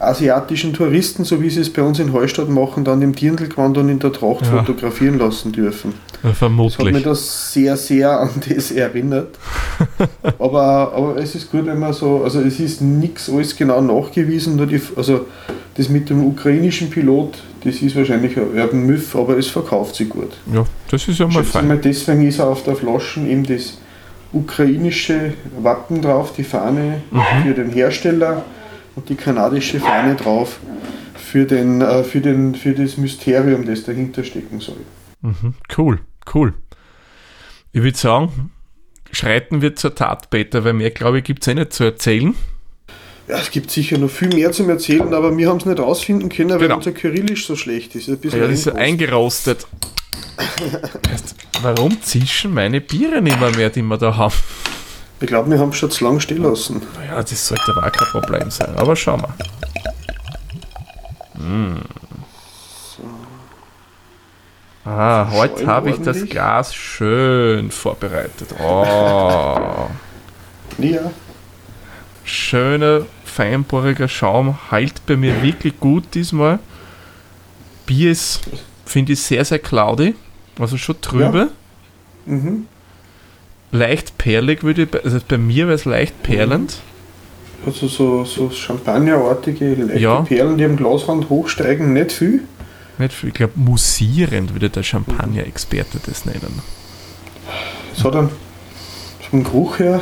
asiatischen 0.00 0.72
Touristen, 0.72 1.24
so 1.24 1.42
wie 1.42 1.50
sie 1.50 1.60
es 1.60 1.70
bei 1.72 1.82
uns 1.82 1.98
in 1.98 2.12
Heustadt 2.12 2.48
machen, 2.48 2.84
dann 2.84 3.02
im 3.02 3.14
Dirndlgewand 3.14 3.76
und 3.78 3.88
in 3.88 3.98
der 3.98 4.12
Tracht 4.12 4.46
Ja. 4.46 4.62
fotografieren 4.64 5.18
lassen 5.18 5.52
dürfen. 5.52 5.94
Das 6.22 6.40
hat 6.40 6.50
mich 6.50 6.74
vermutlich. 6.74 7.02
das 7.02 7.52
sehr, 7.52 7.76
sehr 7.76 8.18
an 8.20 8.30
das 8.48 8.70
erinnert. 8.72 9.38
aber, 10.38 10.92
aber 10.94 11.16
es 11.16 11.34
ist 11.34 11.50
gut, 11.50 11.66
wenn 11.66 11.78
man 11.78 11.92
so, 11.92 12.22
also 12.24 12.40
es 12.40 12.58
ist 12.60 12.80
nichts 12.80 13.30
alles 13.30 13.54
genau 13.56 13.80
nachgewiesen, 13.80 14.56
nur 14.56 14.66
die, 14.66 14.80
also 14.96 15.26
das 15.76 15.88
mit 15.88 16.10
dem 16.10 16.24
ukrainischen 16.26 16.90
Pilot, 16.90 17.38
das 17.64 17.76
ist 17.82 17.94
wahrscheinlich 17.96 18.36
ein 18.36 18.58
Urban 18.58 18.86
Myth, 18.86 19.14
aber 19.14 19.36
es 19.38 19.48
verkauft 19.48 19.94
sich 19.96 20.08
gut. 20.08 20.32
Ja, 20.52 20.64
das 20.90 21.06
ist 21.08 21.18
ja 21.18 21.26
mal 21.26 21.34
Schätze 21.34 21.50
fein. 21.52 21.68
mal, 21.68 21.78
deswegen 21.78 22.26
ist 22.26 22.40
auf 22.40 22.64
der 22.64 22.74
Flasche 22.76 23.20
eben 23.20 23.44
das 23.44 23.74
ukrainische 24.32 25.34
Wappen 25.60 26.02
drauf, 26.02 26.32
die 26.36 26.44
Fahne 26.44 27.02
für 27.42 27.52
den 27.54 27.70
Hersteller 27.70 28.44
und 29.00 29.08
die 29.08 29.14
kanadische 29.14 29.80
Fahne 29.80 30.14
drauf 30.14 30.60
für, 31.14 31.46
den, 31.46 31.80
äh, 31.80 32.04
für, 32.04 32.20
den, 32.20 32.54
für 32.54 32.72
das 32.74 32.98
Mysterium, 32.98 33.64
das 33.64 33.84
dahinter 33.84 34.24
stecken 34.24 34.60
soll. 34.60 34.80
Mhm, 35.22 35.54
cool, 35.78 36.00
cool. 36.34 36.52
Ich 37.72 37.82
würde 37.82 37.96
sagen, 37.96 38.50
schreiten 39.10 39.62
wir 39.62 39.74
zur 39.74 39.94
Tat, 39.94 40.28
Peter, 40.28 40.64
weil 40.64 40.74
mehr, 40.74 40.90
glaube 40.90 41.18
ich, 41.18 41.24
gibt 41.24 41.42
es 41.42 41.48
eh 41.48 41.54
nicht 41.54 41.72
zu 41.72 41.84
erzählen. 41.84 42.34
Ja, 43.28 43.38
es 43.38 43.50
gibt 43.50 43.70
sicher 43.70 43.96
noch 43.96 44.10
viel 44.10 44.28
mehr 44.28 44.50
zum 44.50 44.68
Erzählen, 44.68 45.14
aber 45.14 45.36
wir 45.36 45.48
haben 45.48 45.58
es 45.58 45.64
nicht 45.64 45.78
rausfinden 45.78 46.28
können, 46.28 46.50
weil 46.50 46.58
Genau. 46.58 46.76
unser 46.76 46.90
Kyrillisch 46.92 47.46
so 47.46 47.54
schlecht 47.54 47.94
ist. 47.94 48.08
Ein 48.08 48.18
Ja, 48.24 48.38
das 48.40 48.50
ist 48.50 48.64
so 48.64 48.72
eingerostet. 48.72 49.66
Warum 51.62 52.02
zischen 52.02 52.52
meine 52.52 52.80
Biere 52.80 53.22
nicht 53.22 53.38
mehr, 53.38 53.54
mehr, 53.56 53.70
die 53.70 53.82
wir 53.82 53.98
da 53.98 54.16
haben? 54.16 54.34
Ich 55.20 55.26
glaube, 55.26 55.50
wir 55.50 55.58
haben 55.58 55.68
es 55.68 55.76
schon 55.76 55.90
zu 55.90 56.04
lange 56.04 56.20
stehen 56.20 56.42
lassen. 56.42 56.82
Ja, 57.06 57.22
das 57.22 57.46
sollte 57.46 57.72
aber 57.76 57.86
auch 57.86 57.92
kein 57.92 58.08
Problem 58.08 58.50
sein. 58.50 58.74
Aber 58.76 58.96
schauen 58.96 59.22
wir. 59.22 61.44
Mm. 61.44 61.82
Ah, 64.84 65.30
heute 65.30 65.66
habe 65.66 65.90
ich 65.90 66.00
das. 66.00 66.24
Glas 66.24 66.74
schön 66.74 67.70
vorbereitet. 67.70 68.54
Oh. 68.58 69.88
Ja, 70.78 71.10
Schöner, 72.24 73.02
feinporiger 73.24 74.08
Schaum. 74.08 74.58
Heilt 74.70 75.04
bei 75.06 75.16
mir 75.16 75.42
wirklich 75.42 75.78
gut 75.80 76.04
diesmal. 76.14 76.58
Bier 77.86 78.12
ist, 78.12 78.40
finde 78.86 79.14
ich, 79.14 79.20
sehr, 79.20 79.44
sehr 79.44 79.58
cloudy. 79.58 80.14
Also 80.58 80.76
schon 80.76 81.00
trübe. 81.00 81.50
mhm. 82.24 82.66
Leicht 83.72 84.18
perlig 84.18 84.62
würde 84.62 84.82
ich, 84.82 85.04
also 85.04 85.18
bei 85.26 85.38
mir 85.38 85.66
wäre 85.66 85.76
es 85.76 85.84
leicht 85.84 86.22
perlend. 86.22 86.80
Also 87.64 87.88
so, 87.88 88.24
so 88.24 88.50
Champagnerartige 88.50 89.74
leichte 89.74 90.00
Ja. 90.00 90.22
Perlen, 90.22 90.58
die 90.58 90.64
am 90.64 90.76
Glasrand 90.76 91.28
hochsteigen, 91.28 91.92
nicht 91.92 92.10
viel. 92.12 92.42
Nicht 92.98 93.12
viel, 93.12 93.28
ich 93.28 93.34
glaube, 93.34 93.52
musierend 93.56 94.52
würde 94.54 94.70
der 94.70 94.82
Champagner-Experte 94.82 96.00
das 96.04 96.24
nennen. 96.24 96.62
Es 97.94 98.02
hat 98.02 98.16
einen, 98.16 98.30
vom 99.30 99.44
Geruch 99.44 99.78
her, 99.78 100.00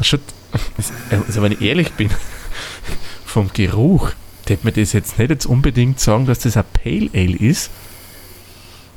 Schaut, 0.00 0.20
also 1.10 1.42
wenn 1.42 1.52
ich 1.52 1.60
ehrlich 1.60 1.92
bin, 1.92 2.10
vom 3.24 3.50
Geruch, 3.52 4.10
hätte 4.48 4.66
mir 4.66 4.72
das 4.72 4.92
jetzt 4.92 5.18
nicht 5.18 5.30
jetzt 5.30 5.46
unbedingt 5.46 6.00
sagen, 6.00 6.26
dass 6.26 6.40
das 6.40 6.56
ein 6.56 6.64
Pale 6.72 7.08
Ale 7.14 7.36
ist. 7.36 7.70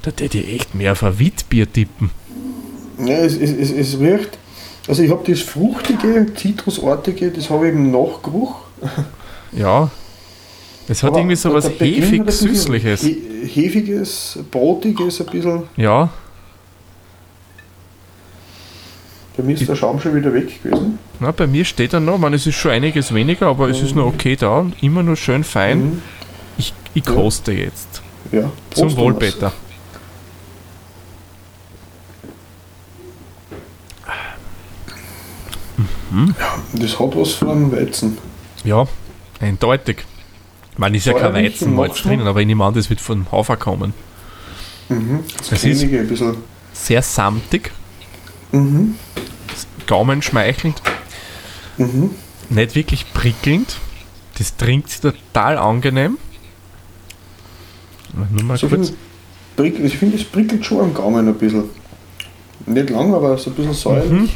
Da 0.02 0.12
hätte 0.12 0.40
ich 0.40 0.54
echt 0.54 0.76
mehr 0.76 0.94
auf 0.94 1.04
ein 1.04 1.20
Witbier 1.20 1.72
tippen. 1.72 2.10
Ja, 3.00 3.18
es, 3.18 3.34
es, 3.36 3.52
es, 3.52 3.72
es 3.72 4.00
riecht, 4.00 4.38
also 4.88 5.02
ich 5.04 5.10
habe 5.12 5.24
das 5.32 5.42
fruchtige, 5.42 6.28
zitrusartige, 6.36 7.32
das 7.32 7.50
habe 7.50 7.68
ich 7.68 7.74
im 7.74 7.92
Nachgeruch. 7.92 8.56
Ja. 9.52 9.90
Es 10.88 11.02
hat 11.02 11.12
Aber 11.12 11.20
irgendwie 11.20 11.36
so 11.38 11.54
was 11.54 11.70
hefig-süßliches. 11.70 13.02
he- 13.04 13.22
Hefiges, 13.48 14.38
brotiges, 14.52 15.22
ein 15.22 15.28
bisschen. 15.28 15.64
Ja, 15.78 16.10
Bei 19.38 19.44
mir 19.44 19.54
ist 19.56 19.68
der 19.68 19.76
Schaum 19.76 20.00
schon 20.00 20.16
wieder 20.16 20.34
weg 20.34 20.62
gewesen. 20.64 20.98
na, 21.20 21.32
bei 21.32 21.48
mir 21.48 21.66
steht 21.66 21.94
er 21.94 22.00
noch, 22.00 22.18
man, 22.18 22.34
es 22.34 22.48
ist 22.48 22.56
schon 22.56 22.72
einiges 22.72 23.14
weniger, 23.14 23.48
aber 23.48 23.70
es 23.70 23.82
ist 23.82 23.96
noch 23.96 24.06
okay 24.08 24.36
da. 24.36 24.66
Immer 24.82 25.04
nur 25.04 25.16
schön 25.18 25.44
fein. 25.44 25.80
Mhm. 25.84 26.02
Ich, 26.58 26.74
ich 26.94 27.04
koste 27.06 27.52
jetzt. 27.52 28.02
Ja, 28.32 28.52
Zum 28.72 28.88
Prost, 28.94 28.98
Wohl, 28.98 29.14
Peter. 36.10 36.36
Das 36.74 37.00
hat 37.00 37.16
was 37.16 37.32
von 37.34 37.72
Weizen. 37.72 38.18
Ja, 38.64 38.86
eindeutig. 39.40 40.06
Ich 40.74 40.78
meine, 40.80 40.98
ist 40.98 41.06
ja 41.06 41.14
kein 41.14 41.34
Weizenmalz 41.34 41.92
Nachschmack. 41.94 42.12
drinnen, 42.14 42.28
aber 42.28 42.42
ich 42.42 42.48
nehme 42.48 42.64
an, 42.66 42.74
das 42.74 42.90
wird 42.90 43.00
von 43.02 43.32
Hafer 43.32 43.58
kommen. 43.58 43.94
Mhm. 44.90 45.20
Das 45.38 45.52
Es 45.54 45.64
ist- 45.64 45.84
ein 45.84 46.08
bisschen. 46.08 46.36
Sehr 46.74 47.02
samtig, 47.02 47.72
Mhm. 48.52 48.96
gaumenschmeichelnd, 49.88 50.82
Mhm. 51.78 52.12
nicht 52.50 52.76
wirklich 52.76 53.12
prickelnd. 53.14 53.78
Das 54.38 54.58
trinkt 54.58 54.90
sich 54.90 55.00
total 55.00 55.58
angenehm. 55.58 56.18
Nur 58.32 58.44
mal 58.44 58.58
So 58.58 58.68
kurz. 58.68 58.92
prick, 59.56 59.80
ich 59.80 59.98
finde, 59.98 60.18
es 60.18 60.24
prickelt 60.26 60.66
schon 60.66 60.80
am 60.82 60.94
Gaumen 60.94 61.28
ein 61.28 61.36
bisschen. 61.36 61.66
Nicht 62.66 62.90
lang, 62.90 63.14
aber 63.14 63.38
so 63.38 63.50
ein 63.52 63.56
bisschen 63.56 63.74
säuerlich. 63.74 64.12
Mhm. 64.12 64.30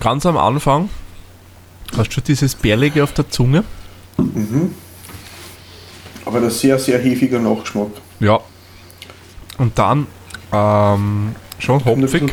Ganz 0.00 0.26
am 0.26 0.36
Anfang 0.36 0.88
hast 1.96 2.16
du 2.16 2.20
dieses 2.20 2.54
Bärlige 2.54 3.02
auf 3.02 3.12
der 3.12 3.28
Zunge. 3.30 3.64
Mhm. 4.16 4.74
Aber 6.24 6.38
ein 6.38 6.50
sehr, 6.50 6.78
sehr 6.78 6.98
hefiger 6.98 7.38
Nachgeschmack. 7.38 7.88
Ja. 8.20 8.38
Und 9.56 9.78
dann 9.78 10.06
ähm, 10.52 11.34
schon 11.58 11.84
hopfig, 11.84 12.32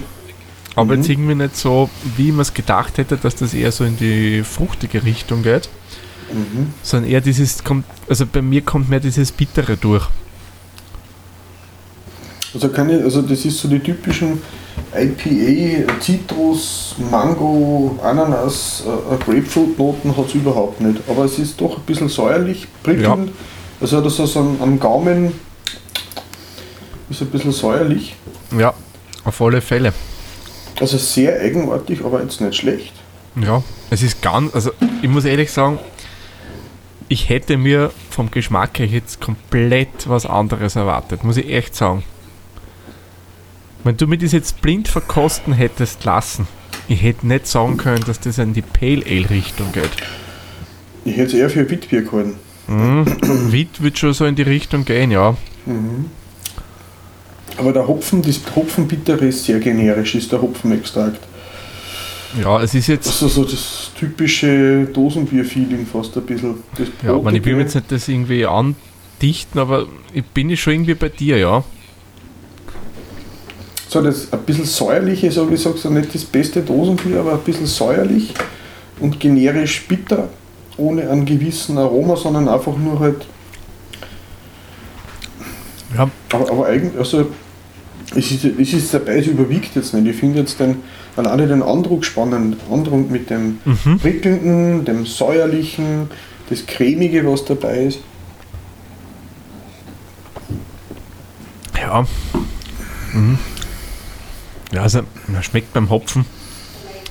aber 0.76 0.94
Mhm. 0.94 1.00
jetzt 1.02 1.10
irgendwie 1.10 1.36
nicht 1.36 1.56
so, 1.58 1.90
wie 2.18 2.32
man 2.32 2.42
es 2.42 2.54
gedacht 2.54 2.98
hätte, 2.98 3.18
dass 3.18 3.36
das 3.36 3.54
eher 3.54 3.72
so 3.72 3.84
in 3.84 3.98
die 3.98 4.44
fruchtige 4.44 5.04
Richtung 5.04 5.42
geht, 5.42 5.70
Mhm. 6.32 6.74
sondern 6.84 7.10
eher 7.10 7.22
dieses, 7.22 7.64
kommt, 7.64 7.86
also 8.10 8.26
bei 8.26 8.42
mir 8.42 8.62
kommt 8.62 8.90
mehr 8.90 9.00
dieses 9.00 9.32
Bittere 9.32 9.78
durch. 9.78 10.06
Also, 12.54 12.70
keine, 12.70 13.04
also 13.04 13.22
das 13.22 13.44
ist 13.44 13.60
so 13.60 13.68
die 13.68 13.80
typischen 13.80 14.42
IPA, 14.94 16.00
Zitrus, 16.00 16.96
Mango, 17.12 18.00
Ananas, 18.04 18.84
äh, 18.86 19.24
Grapefruit-Noten 19.24 20.16
hat 20.16 20.28
es 20.28 20.36
überhaupt 20.36 20.82
nicht. 20.82 21.02
Aber 21.08 21.26
es 21.26 21.38
ist 21.38 21.60
doch 21.60 21.78
ein 21.78 21.84
bisschen 21.84 22.10
säuerlich, 22.10 22.68
prickelnd. 22.84 23.32
Also 23.82 23.98
hat 23.98 24.06
das 24.06 24.16
so 24.16 24.40
am, 24.40 24.58
am 24.62 24.80
Gaumen 24.80 25.34
ist 27.10 27.22
ein 27.22 27.28
bisschen 27.28 27.52
säuerlich. 27.52 28.16
Ja, 28.58 28.74
auf 29.24 29.42
alle 29.42 29.62
Fälle. 29.62 29.94
Also 30.80 30.98
sehr 30.98 31.40
eigenartig, 31.40 32.04
aber 32.04 32.22
jetzt 32.22 32.42
nicht 32.42 32.56
schlecht. 32.56 32.94
Ja, 33.36 33.64
es 33.90 34.02
ist 34.02 34.22
ganz, 34.22 34.54
also 34.56 34.72
ich 35.02 35.10
muss 35.10 35.26
ehrlich 35.26 35.52
sagen, 35.52 35.80
ich 37.08 37.30
hätte 37.30 37.58
mir 37.58 37.92
vom 38.10 38.32
Geschmack 38.32 38.80
her 38.80 38.88
jetzt 38.88 39.22
komplett 39.22 40.10
was 40.10 40.26
anderes 40.26 40.76
erwartet, 40.76 41.24
muss 41.24 41.38
ich 41.38 41.50
echt 41.50 41.76
sagen. 41.76 42.04
Wenn 43.86 43.98
du 43.98 44.08
mir 44.08 44.18
das 44.18 44.32
jetzt 44.32 44.64
blind 44.64 44.88
verkosten 44.88 45.54
hättest 45.54 46.06
lassen, 46.06 46.48
ich 46.88 47.04
hätte 47.04 47.28
nicht 47.28 47.46
sagen 47.46 47.78
können, 47.78 48.04
dass 48.04 48.20
das 48.20 48.40
in 48.40 48.54
die 48.54 48.64
Pale 48.64 49.06
Ale 49.06 49.30
Richtung 49.30 49.72
geht. 49.74 49.92
Ich 51.06 51.16
hätte 51.16 51.28
es 51.28 51.34
eher 51.36 51.52
für 51.52 51.70
Witbier 51.70 52.02
gehalten. 52.02 52.34
Mhm. 52.68 53.06
Wit 53.52 53.84
wird 53.84 54.00
schon 54.00 54.14
so 54.14 54.26
in 54.26 54.34
die 54.34 54.42
Richtung 54.42 54.86
gehen, 54.86 55.12
ja. 55.12 55.38
Aber 57.58 57.74
der 57.74 57.88
Hopfen, 57.88 58.24
das 58.24 58.42
Hopfenbittere 58.56 59.28
ist 59.28 59.46
sehr 59.46 59.60
generisch, 59.60 60.16
ist 60.16 60.32
der 60.32 60.42
Hopfenextrakt. 60.42 61.22
Ja, 62.42 62.64
es 62.64 62.74
ist 62.74 62.88
jetzt, 62.88 63.06
Also 63.06 63.28
so 63.28 63.44
das 63.44 63.92
typische 64.00 64.88
Dosenbier-Feeling 64.92 65.86
fast 65.86 66.18
ein 66.18 66.26
bisschen. 66.26 66.56
Das 66.76 66.88
ja, 67.04 67.20
man, 67.20 67.36
ich 67.36 67.46
will 67.46 67.60
jetzt 67.60 67.76
nicht 67.76 67.92
das 67.92 68.08
irgendwie 68.08 68.48
andichten, 68.48 69.60
aber 69.60 69.86
ich 70.12 70.26
bin 70.26 70.58
schon 70.58 70.74
irgendwie 70.74 70.96
bei 70.96 71.10
dir, 71.10 71.38
ja. 71.38 71.64
So, 73.96 74.02
das 74.02 74.34
ein 74.34 74.40
bisschen 74.40 74.66
säuerliche, 74.66 75.32
so 75.32 75.50
wie 75.50 75.56
sage, 75.56 75.78
so 75.78 75.90
nicht 75.90 76.14
das 76.14 76.26
beste 76.26 76.62
Dosenbier, 76.62 77.22
aber 77.22 77.32
ein 77.32 77.40
bisschen 77.40 77.66
säuerlich 77.66 78.34
und 79.00 79.22
generisch 79.22 79.88
bitter, 79.88 80.28
ohne 80.76 81.10
einen 81.10 81.24
gewissen 81.24 81.78
Aroma, 81.78 82.18
sondern 82.18 82.50
einfach 82.50 82.76
nur 82.76 83.00
halt. 83.00 83.26
Ja, 85.96 86.12
Aber, 86.34 86.52
aber 86.52 86.66
eigentlich, 86.66 86.98
also 86.98 87.28
es 88.14 88.32
ist, 88.32 88.44
es 88.44 88.74
ist 88.74 88.94
dabei, 88.94 89.20
es 89.20 89.28
überwiegt 89.28 89.74
jetzt 89.78 89.94
nicht. 89.94 90.08
Ich 90.08 90.18
finde 90.18 90.40
jetzt 90.40 90.60
den, 90.60 90.84
alleine 91.16 91.48
den 91.48 91.64
Andruck 91.64 92.04
spannend. 92.04 92.58
Andruck 92.70 93.10
mit 93.10 93.30
dem 93.30 93.60
mhm. 93.64 93.98
prickelnden, 93.98 94.84
dem 94.84 95.06
säuerlichen, 95.06 96.10
das 96.50 96.66
cremige, 96.68 97.26
was 97.26 97.46
dabei 97.46 97.86
ist. 97.86 98.00
Ja. 101.80 102.06
Mhm. 103.14 103.40
Ja, 104.76 104.84
also 104.84 105.02
man 105.28 105.42
schmeckt 105.42 105.74
beim 105.74 105.90
Hopfen 105.90 106.26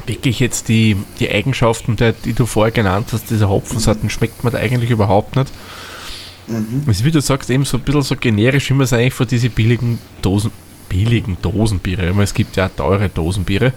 wirklich 0.07 0.41
jetzt 0.41 0.69
die, 0.69 0.97
die 1.19 1.31
Eigenschaften, 1.31 1.97
der, 1.97 2.13
die 2.13 2.35
du 2.35 2.47
vorher 2.47 2.73
genannt 2.73 3.09
hast, 3.13 3.31
dieser 3.31 3.49
Hopfensorten, 3.49 4.11
schmeckt 4.11 4.45
man 4.45 4.53
da 4.53 4.59
eigentlich 4.59 4.91
überhaupt 4.91 5.37
nicht. 5.37 5.51
Ist, 6.87 7.05
wie 7.05 7.11
du 7.11 7.21
sagst, 7.21 7.49
eben 7.49 7.65
so 7.65 7.79
ein 7.79 7.85
bisschen 7.85 8.03
so 8.03 8.17
generisch, 8.17 8.69
wie 8.69 8.75
man 8.75 8.85
es 8.85 8.93
eigentlich 8.93 9.15
von 9.15 9.27
diesen 9.27 9.51
billigen 9.51 9.99
Dosen, 10.21 10.51
billigen 10.91 11.39
Dosenbiere, 11.41 12.11
meine, 12.11 12.25
es 12.25 12.35
gibt 12.35 12.57
ja 12.57 12.67
auch 12.67 12.71
teure 12.77 13.09
Dosenbiere. 13.09 13.73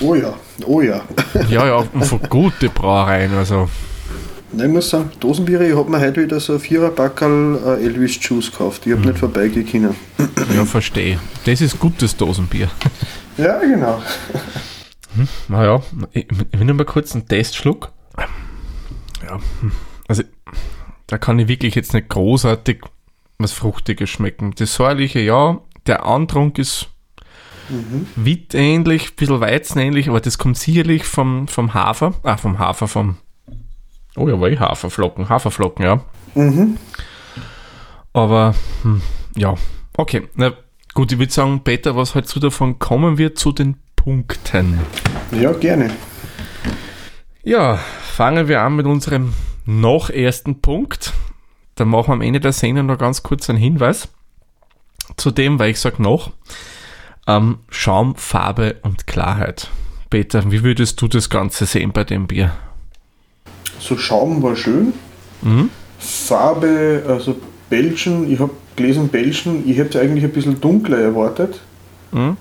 Oh 0.00 0.14
ja, 0.14 0.34
oh 0.66 0.80
ja. 0.80 1.02
ja, 1.50 1.66
ja, 1.66 1.76
und 1.76 2.04
von 2.04 2.20
gute 2.28 2.68
Brauereien, 2.68 3.34
also 3.34 3.68
Nein, 4.52 4.66
ich 4.66 4.72
muss 4.72 4.90
sagen, 4.90 5.10
Dosenbiere, 5.20 5.68
ich 5.68 5.76
habe 5.76 5.88
mir 5.88 6.00
heute 6.00 6.22
wieder 6.22 6.40
so 6.40 6.54
ein 6.54 6.60
Vierer-Packerl 6.60 7.78
äh, 7.78 7.84
Elvis 7.84 8.18
Juice 8.20 8.50
gekauft. 8.50 8.84
Ich 8.84 8.92
habe 8.92 9.06
nicht 9.06 9.18
vorbeigehen 9.18 9.66
können. 9.66 9.94
ja, 10.54 10.64
verstehe. 10.64 11.20
Das 11.44 11.60
ist 11.60 11.78
gutes 11.78 12.16
Dosenbier. 12.16 12.68
Ja, 13.36 13.58
genau. 13.58 14.02
Naja, 15.48 15.80
ich, 16.12 16.26
ich 16.30 16.58
will 16.58 16.66
nur 16.66 16.74
mal 16.74 16.84
kurz 16.84 17.14
einen 17.14 17.26
Testschluck. 17.26 17.90
Ja, 19.24 19.40
hm. 19.60 19.72
also 20.08 20.24
da 21.06 21.16
kann 21.16 21.38
ich 21.38 21.48
wirklich 21.48 21.74
jetzt 21.74 21.94
nicht 21.94 22.10
großartig 22.10 22.82
was 23.38 23.52
Fruchtiges 23.52 24.10
schmecken. 24.10 24.52
Das 24.58 24.74
säuerliche, 24.74 25.20
ja, 25.20 25.58
der 25.86 26.04
Antrunk 26.04 26.58
ist 26.58 26.88
wittähnlich, 28.16 29.10
ein 29.10 29.16
bisschen 29.16 29.40
weizenähnlich, 29.40 30.08
aber 30.08 30.20
das 30.20 30.36
kommt 30.36 30.58
sicherlich 30.58 31.04
vom, 31.04 31.48
vom 31.48 31.72
Hafer, 31.72 32.14
ah, 32.24 32.36
vom 32.36 32.58
Hafer, 32.58 32.88
vom, 32.88 33.16
oh 34.16 34.28
ja, 34.28 34.40
war 34.40 34.48
eh 34.48 34.58
Haferflocken, 34.58 35.28
Haferflocken, 35.28 35.84
ja. 35.84 36.00
Mhm. 36.34 36.76
Aber, 38.12 38.54
hm, 38.82 39.02
ja, 39.36 39.54
okay, 39.96 40.28
na 40.34 40.52
gut, 40.94 41.12
ich 41.12 41.18
würde 41.18 41.32
sagen, 41.32 41.62
Peter, 41.62 41.96
was 41.96 42.14
halt 42.14 42.28
so 42.28 42.40
davon 42.40 42.78
kommen 42.78 43.18
wird 43.18 43.38
zu 43.38 43.52
den 43.52 43.76
Punkten. 43.96 44.80
Ja, 45.32 45.52
gerne. 45.52 45.90
Ja, 47.42 47.76
fangen 47.76 48.48
wir 48.48 48.62
an 48.62 48.76
mit 48.76 48.86
unserem 48.86 49.32
noch 49.64 50.10
ersten 50.10 50.60
Punkt. 50.60 51.12
Da 51.74 51.84
machen 51.84 52.08
wir 52.08 52.14
am 52.14 52.22
Ende 52.22 52.40
der 52.40 52.52
Sendung 52.52 52.86
noch 52.86 52.98
ganz 52.98 53.22
kurz 53.22 53.48
einen 53.48 53.58
Hinweis 53.58 54.08
zu 55.16 55.30
dem, 55.30 55.58
weil 55.58 55.70
ich 55.70 55.80
sage 55.80 56.02
noch, 56.02 56.32
ähm, 57.26 57.60
Schaum, 57.68 58.16
Farbe 58.16 58.76
und 58.82 59.06
Klarheit. 59.06 59.68
Peter, 60.10 60.50
wie 60.50 60.64
würdest 60.64 61.00
du 61.00 61.08
das 61.08 61.30
Ganze 61.30 61.66
sehen 61.66 61.92
bei 61.92 62.04
dem 62.04 62.26
Bier? 62.26 62.52
So 63.80 63.96
Schaum 63.96 64.42
war 64.42 64.54
schön. 64.54 64.92
Mhm. 65.42 65.70
Farbe, 65.98 67.02
also 67.08 67.36
Belgien, 67.68 68.30
ich 68.30 68.38
habe 68.38 68.50
gelesen 68.76 69.08
Belgien, 69.08 69.64
ich 69.66 69.76
hätte 69.76 69.98
es 69.98 70.04
eigentlich 70.04 70.24
ein 70.24 70.32
bisschen 70.32 70.60
dunkler 70.60 70.98
erwartet. 70.98 71.60
Mhm. 72.12 72.36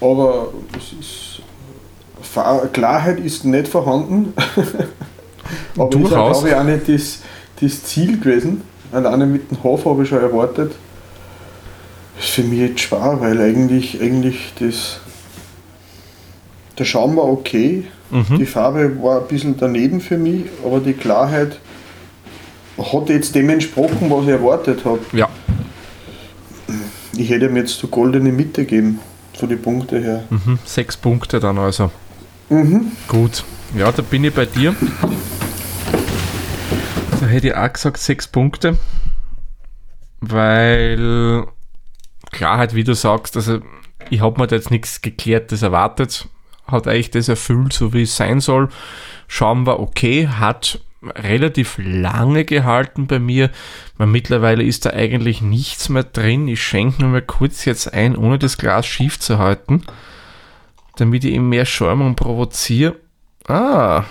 Aber 0.00 0.52
ist 1.00 1.30
Klarheit 2.72 3.20
ist 3.20 3.44
nicht 3.44 3.68
vorhanden. 3.68 4.32
Aber 5.76 5.88
ist 5.88 6.12
auch, 6.12 6.32
glaube 6.32 6.48
ich, 6.48 6.54
auch 6.54 6.64
nicht 6.64 6.88
das, 6.88 7.20
das 7.60 7.84
Ziel 7.84 8.18
gewesen. 8.18 8.62
Alleine 8.92 9.26
mit 9.26 9.50
dem 9.50 9.62
Hof 9.62 9.84
habe 9.84 10.02
ich 10.02 10.08
schon 10.08 10.20
erwartet. 10.20 10.72
Das 12.16 12.24
ist 12.26 12.34
für 12.34 12.42
mich 12.42 12.58
jetzt 12.58 12.80
schwer, 12.80 13.16
weil 13.20 13.40
eigentlich, 13.40 14.00
eigentlich 14.00 14.52
das, 14.58 15.00
der 16.78 16.84
Schaum 16.84 17.16
war 17.16 17.24
okay. 17.24 17.84
Mhm. 18.10 18.38
Die 18.38 18.46
Farbe 18.46 19.02
war 19.02 19.20
ein 19.20 19.28
bisschen 19.28 19.56
daneben 19.56 20.00
für 20.00 20.18
mich, 20.18 20.44
aber 20.64 20.80
die 20.80 20.94
Klarheit 20.94 21.60
hat 22.78 23.08
jetzt 23.08 23.34
dem 23.34 23.50
entsprochen, 23.50 24.10
was 24.10 24.24
ich 24.24 24.30
erwartet 24.30 24.84
habe. 24.84 25.00
Ja. 25.12 25.28
Ich 27.16 27.28
hätte 27.30 27.46
ihm 27.46 27.56
jetzt 27.56 27.78
zur 27.78 27.90
goldene 27.90 28.32
Mitte 28.32 28.64
geben, 28.64 29.00
von 29.38 29.48
den 29.48 29.60
Punkten 29.60 30.02
her. 30.02 30.24
Mhm. 30.30 30.58
Sechs 30.64 30.96
Punkte 30.96 31.40
dann 31.40 31.58
also. 31.58 31.90
Mhm. 32.48 32.92
Gut. 33.08 33.44
Ja, 33.76 33.92
da 33.92 34.02
bin 34.02 34.24
ich 34.24 34.34
bei 34.34 34.46
dir. 34.46 34.74
Da 37.20 37.26
hätte 37.26 37.48
ich 37.48 37.54
auch 37.54 37.72
gesagt 37.72 37.98
sechs 37.98 38.26
Punkte. 38.26 38.76
Weil, 40.20 41.46
klar, 42.30 42.58
halt, 42.58 42.74
wie 42.74 42.84
du 42.84 42.94
sagst, 42.94 43.36
also 43.36 43.60
ich 44.08 44.20
habe 44.20 44.40
mir 44.40 44.46
da 44.46 44.56
jetzt 44.56 44.70
nichts 44.70 45.00
Geklärtes 45.00 45.62
erwartet. 45.62 46.28
Hat 46.70 46.86
eigentlich 46.86 47.10
das 47.10 47.28
erfüllt, 47.28 47.72
so 47.72 47.92
wie 47.92 48.02
es 48.02 48.16
sein 48.16 48.40
soll. 48.40 48.68
Schauen 49.28 49.66
wir 49.66 49.80
okay, 49.80 50.28
hat 50.28 50.80
relativ 51.02 51.78
lange 51.78 52.44
gehalten 52.44 53.06
bei 53.06 53.18
mir. 53.18 53.50
Weil 53.96 54.06
mittlerweile 54.06 54.62
ist 54.62 54.86
da 54.86 54.90
eigentlich 54.90 55.42
nichts 55.42 55.88
mehr 55.88 56.04
drin. 56.04 56.48
Ich 56.48 56.62
schenke 56.62 57.02
nur 57.02 57.10
mal 57.10 57.22
kurz 57.22 57.64
jetzt 57.64 57.92
ein, 57.92 58.16
ohne 58.16 58.38
das 58.38 58.58
Glas 58.58 58.86
schief 58.86 59.18
zu 59.18 59.38
halten, 59.38 59.82
damit 60.96 61.24
ich 61.24 61.34
eben 61.34 61.48
mehr 61.48 61.64
Schäumung 61.64 62.16
provoziere. 62.16 62.96
Ah, 63.46 64.04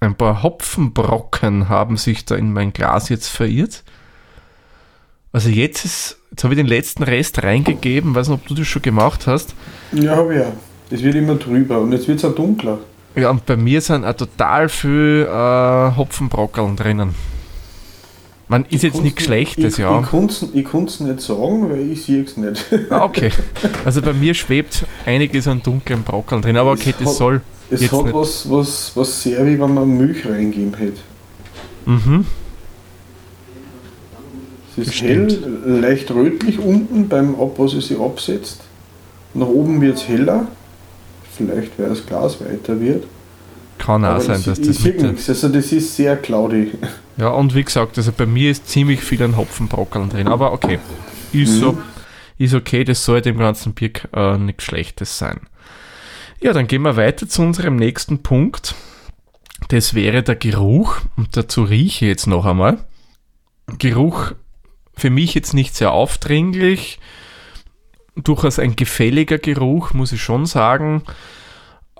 ein 0.00 0.14
paar 0.14 0.42
Hopfenbrocken 0.42 1.68
haben 1.68 1.96
sich 1.96 2.24
da 2.24 2.36
in 2.36 2.52
mein 2.52 2.72
Glas 2.72 3.08
jetzt 3.08 3.28
verirrt. 3.28 3.82
Also 5.32 5.50
jetzt 5.50 5.84
ist, 5.84 6.18
jetzt 6.30 6.44
habe 6.44 6.54
ich 6.54 6.58
den 6.58 6.66
letzten 6.66 7.02
Rest 7.02 7.42
reingegeben, 7.42 8.14
weiß 8.14 8.28
nicht, 8.28 8.40
ob 8.40 8.46
du 8.46 8.54
das 8.54 8.66
schon 8.66 8.82
gemacht 8.82 9.26
hast. 9.26 9.54
Ja, 9.92 10.16
habe 10.16 10.34
ich 10.34 10.40
ja. 10.40 10.52
Es 10.90 11.02
wird 11.02 11.14
immer 11.14 11.34
drüber 11.34 11.80
und 11.80 11.92
jetzt 11.92 12.08
wird 12.08 12.18
es 12.18 12.24
auch 12.24 12.34
dunkler. 12.34 12.78
Ja, 13.14 13.30
und 13.30 13.44
bei 13.46 13.56
mir 13.56 13.80
sind 13.80 14.04
auch 14.04 14.14
total 14.14 14.68
viel 14.68 15.26
äh, 15.28 15.96
Hopfenbrockeln 15.96 16.76
drinnen. 16.76 17.14
Man 18.50 18.64
ist 18.70 18.82
jetzt 18.82 19.02
nichts 19.02 19.24
Schlechtes, 19.24 19.74
ich, 19.74 19.80
ja. 19.80 20.00
Ich 20.00 20.08
konnte 20.64 20.86
es 20.86 21.00
nicht 21.00 21.20
sagen, 21.20 21.68
weil 21.68 21.90
ich 21.90 22.02
sehe 22.04 22.22
es 22.22 22.36
nicht. 22.38 22.64
Ah, 22.90 23.04
okay. 23.04 23.30
Also 23.84 24.00
bei 24.00 24.14
mir 24.14 24.32
schwebt 24.32 24.86
einiges 25.04 25.46
an 25.46 25.62
dunklen 25.62 26.02
Brockeln 26.02 26.40
drin, 26.40 26.56
aber 26.56 26.72
okay, 26.72 26.94
das 26.98 27.08
hat, 27.08 27.14
soll. 27.16 27.40
Es 27.70 27.92
hat 27.92 28.04
nicht. 28.04 28.14
was, 28.14 28.50
was, 28.50 28.92
was 28.94 29.22
sehr 29.22 29.44
wie 29.44 29.60
wenn 29.60 29.74
man 29.74 29.98
Milch 29.98 30.24
reingeben 30.24 30.72
hätte. 30.74 31.00
Mhm. 31.84 32.24
Es 34.78 34.88
ist 34.88 35.02
hell, 35.02 35.26
leicht 35.66 36.10
rötlich 36.10 36.58
unten 36.58 37.08
beim 37.08 37.34
Ab, 37.34 37.54
was 37.58 37.74
es 37.74 37.88
sich 37.88 38.00
absetzt. 38.00 38.60
Nach 39.34 39.46
oben 39.46 39.80
wird 39.82 39.96
es 39.96 40.08
heller 40.08 40.46
vielleicht, 41.38 41.78
weil 41.78 41.88
das 41.88 42.04
Glas 42.04 42.40
weiter 42.40 42.80
wird. 42.80 43.04
Kann 43.78 44.04
auch 44.04 44.10
Aber 44.10 44.20
sein, 44.20 44.42
dass 44.44 44.60
das. 44.60 44.80
Mit 44.80 45.00
nichts. 45.00 45.28
Also 45.28 45.48
das 45.48 45.72
ist 45.72 45.96
sehr 45.96 46.16
cloudy. 46.16 46.72
Ja, 47.16 47.28
und 47.28 47.54
wie 47.54 47.64
gesagt, 47.64 47.96
also 47.96 48.12
bei 48.12 48.26
mir 48.26 48.50
ist 48.50 48.68
ziemlich 48.68 49.00
viel 49.00 49.22
an 49.22 49.36
Hopfenbrockeln 49.36 50.10
drin. 50.10 50.28
Aber 50.28 50.52
okay. 50.52 50.78
Ist 51.32 51.54
mhm. 51.54 51.60
so. 51.60 51.78
Ist 52.38 52.54
okay, 52.54 52.84
das 52.84 53.04
soll 53.04 53.20
dem 53.22 53.38
ganzen 53.38 53.74
Bier 53.74 53.92
äh, 54.12 54.36
nichts 54.36 54.64
Schlechtes 54.64 55.18
sein. 55.18 55.40
Ja, 56.40 56.52
dann 56.52 56.66
gehen 56.66 56.82
wir 56.82 56.96
weiter 56.96 57.28
zu 57.28 57.42
unserem 57.42 57.76
nächsten 57.76 58.22
Punkt. 58.22 58.74
Das 59.68 59.94
wäre 59.94 60.22
der 60.22 60.36
Geruch. 60.36 60.96
Und 61.16 61.36
dazu 61.36 61.64
rieche 61.64 62.04
ich 62.04 62.10
jetzt 62.10 62.26
noch 62.26 62.44
einmal. 62.44 62.78
Geruch 63.78 64.32
für 64.96 65.10
mich 65.10 65.34
jetzt 65.34 65.54
nicht 65.54 65.74
sehr 65.76 65.92
aufdringlich 65.92 66.98
durchaus 68.24 68.58
ein 68.58 68.76
gefälliger 68.76 69.38
Geruch, 69.38 69.92
muss 69.92 70.12
ich 70.12 70.22
schon 70.22 70.46
sagen. 70.46 71.02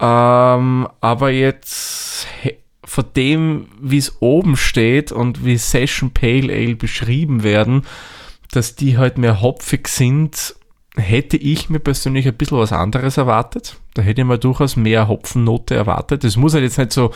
Ähm, 0.01 0.89
aber 1.01 1.31
jetzt 1.31 2.27
von 2.85 3.05
dem, 3.17 3.67
wie 3.81 3.99
es 3.99 4.17
oben 4.21 4.57
steht 4.57 5.13
und 5.13 5.45
wie 5.45 5.59
Session 5.59 6.13
Pale 6.13 6.53
Ale 6.53 6.77
beschrieben 6.77 7.43
werden, 7.43 7.83
dass 8.53 8.77
die 8.77 8.97
halt 8.97 9.19
mehr 9.19 9.43
hopfig 9.43 9.89
sind, 9.89 10.55
hätte 10.97 11.37
ich 11.37 11.69
mir 11.69 11.81
persönlich 11.81 12.27
ein 12.27 12.35
bisschen 12.35 12.59
was 12.59 12.73
anderes 12.73 13.17
erwartet. 13.17 13.77
Da 13.95 14.03
hätte 14.03 14.23
ich 14.23 14.27
mir 14.27 14.39
durchaus 14.39 14.77
mehr 14.77 15.09
Hopfennote 15.09 15.75
erwartet. 15.75 16.25
Das 16.25 16.37
muss 16.37 16.55
halt 16.55 16.65
jetzt 16.65 16.79
nicht 16.79 16.93
so 16.93 17.13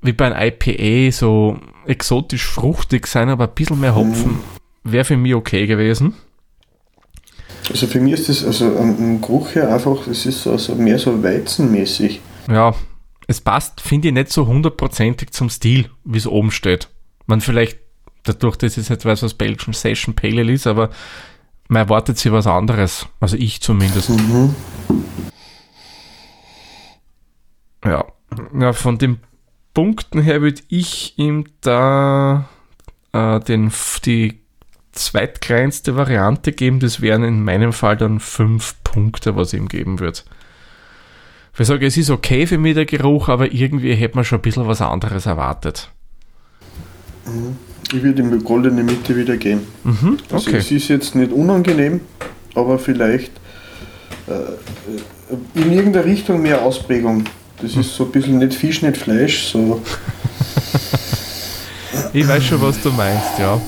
wie 0.00 0.12
bei 0.12 0.32
einem 0.32 0.52
IPA 0.60 1.12
so 1.12 1.58
exotisch 1.86 2.46
fruchtig 2.46 3.06
sein, 3.06 3.30
aber 3.30 3.48
ein 3.48 3.54
bisschen 3.54 3.80
mehr 3.80 3.94
Hopfen 3.94 4.38
wäre 4.82 5.04
für 5.04 5.16
mich 5.16 5.34
okay 5.34 5.66
gewesen. 5.66 6.14
Also 7.70 7.86
für 7.86 8.00
mich 8.00 8.14
ist 8.14 8.28
das 8.28 8.44
also 8.44 8.76
am 8.76 9.20
Geruch 9.20 9.54
her 9.54 9.72
einfach, 9.72 10.06
es 10.06 10.26
ist 10.26 10.42
so, 10.42 10.52
also 10.52 10.74
mehr 10.74 10.98
so 10.98 11.22
weizenmäßig. 11.22 12.20
Ja, 12.48 12.74
es 13.26 13.40
passt, 13.40 13.80
finde 13.80 14.08
ich, 14.08 14.14
nicht 14.14 14.30
so 14.30 14.46
hundertprozentig 14.46 15.30
zum 15.30 15.48
Stil, 15.48 15.90
wie 16.04 16.18
es 16.18 16.26
oben 16.26 16.50
steht. 16.50 16.88
Man 17.26 17.40
vielleicht, 17.40 17.78
dadurch, 18.24 18.56
dass 18.56 18.76
ich 18.76 18.88
jetzt 18.88 19.04
weiß, 19.04 19.22
was 19.22 19.34
Belgian 19.34 19.72
Session 19.72 20.14
Pale 20.14 20.42
Ale 20.42 20.52
ist, 20.52 20.66
aber 20.66 20.90
man 21.68 21.82
erwartet 21.82 22.18
sich 22.18 22.30
was 22.32 22.46
anderes. 22.46 23.06
Also 23.20 23.36
ich 23.36 23.60
zumindest. 23.62 24.10
Mhm. 24.10 24.54
Ja. 27.84 28.04
ja, 28.58 28.72
von 28.72 28.98
den 28.98 29.20
Punkten 29.72 30.20
her 30.20 30.40
würde 30.40 30.62
ich 30.68 31.18
ihm 31.18 31.46
da 31.60 32.48
äh, 33.12 33.40
den, 33.40 33.72
die 34.04 34.43
zweitkleinste 34.94 35.96
Variante 35.96 36.52
geben. 36.52 36.80
Das 36.80 37.00
wären 37.00 37.24
in 37.24 37.42
meinem 37.42 37.72
Fall 37.72 37.96
dann 37.96 38.20
fünf 38.20 38.76
Punkte, 38.84 39.36
was 39.36 39.52
ihm 39.52 39.68
geben 39.68 40.00
wird. 40.00 40.24
Ich 41.56 41.66
sage, 41.66 41.86
es 41.86 41.96
ist 41.96 42.10
okay 42.10 42.46
für 42.46 42.58
mich 42.58 42.74
der 42.74 42.86
Geruch, 42.86 43.28
aber 43.28 43.52
irgendwie 43.52 43.94
hätte 43.94 44.16
man 44.16 44.24
schon 44.24 44.38
ein 44.38 44.42
bisschen 44.42 44.66
was 44.66 44.80
anderes 44.80 45.26
erwartet. 45.26 45.90
Mhm. 47.26 47.56
Ich 47.92 48.02
würde 48.02 48.22
ihm 48.22 48.36
die 48.36 48.44
goldene 48.44 48.82
Mitte 48.82 49.16
wieder 49.16 49.36
gehen. 49.36 49.60
Mhm, 49.84 50.18
also 50.32 50.48
okay. 50.48 50.56
es 50.56 50.70
ist 50.72 50.88
jetzt 50.88 51.14
nicht 51.14 51.30
unangenehm, 51.30 52.00
aber 52.54 52.78
vielleicht 52.78 53.30
äh, 54.26 55.58
in 55.58 55.70
irgendeiner 55.70 56.04
Richtung 56.04 56.42
mehr 56.42 56.62
Ausprägung. 56.62 57.24
Das 57.60 57.76
ist 57.76 57.94
so 57.94 58.04
ein 58.04 58.10
bisschen 58.10 58.38
nicht 58.38 58.54
Fisch, 58.54 58.82
nicht 58.82 58.96
Fleisch. 58.96 59.44
So. 59.44 59.80
ich 62.12 62.26
weiß 62.26 62.42
schon, 62.42 62.60
was 62.62 62.82
du 62.82 62.90
meinst, 62.90 63.38
ja. 63.38 63.60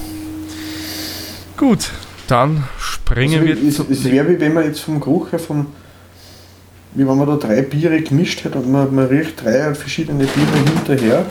Gut, 1.56 1.90
dann 2.28 2.64
springen 2.78 3.40
also, 3.40 3.62
wir 3.62 3.70
zu. 3.72 3.86
Es 3.90 4.04
wäre 4.04 4.28
wie 4.28 4.40
wenn 4.40 4.52
man 4.52 4.64
jetzt 4.64 4.80
vom 4.80 5.00
Geruch 5.00 5.32
her 5.32 5.38
vom. 5.38 5.66
Wie 6.94 7.06
wenn 7.06 7.18
man 7.18 7.26
da 7.26 7.36
drei 7.36 7.62
Biere 7.62 8.00
gemischt 8.00 8.44
hat 8.44 8.56
und 8.56 8.70
man, 8.70 8.94
man 8.94 9.06
riecht 9.06 9.42
drei 9.42 9.74
verschiedene 9.74 10.24
Biere 10.24 10.74
hinterher. 10.74 11.26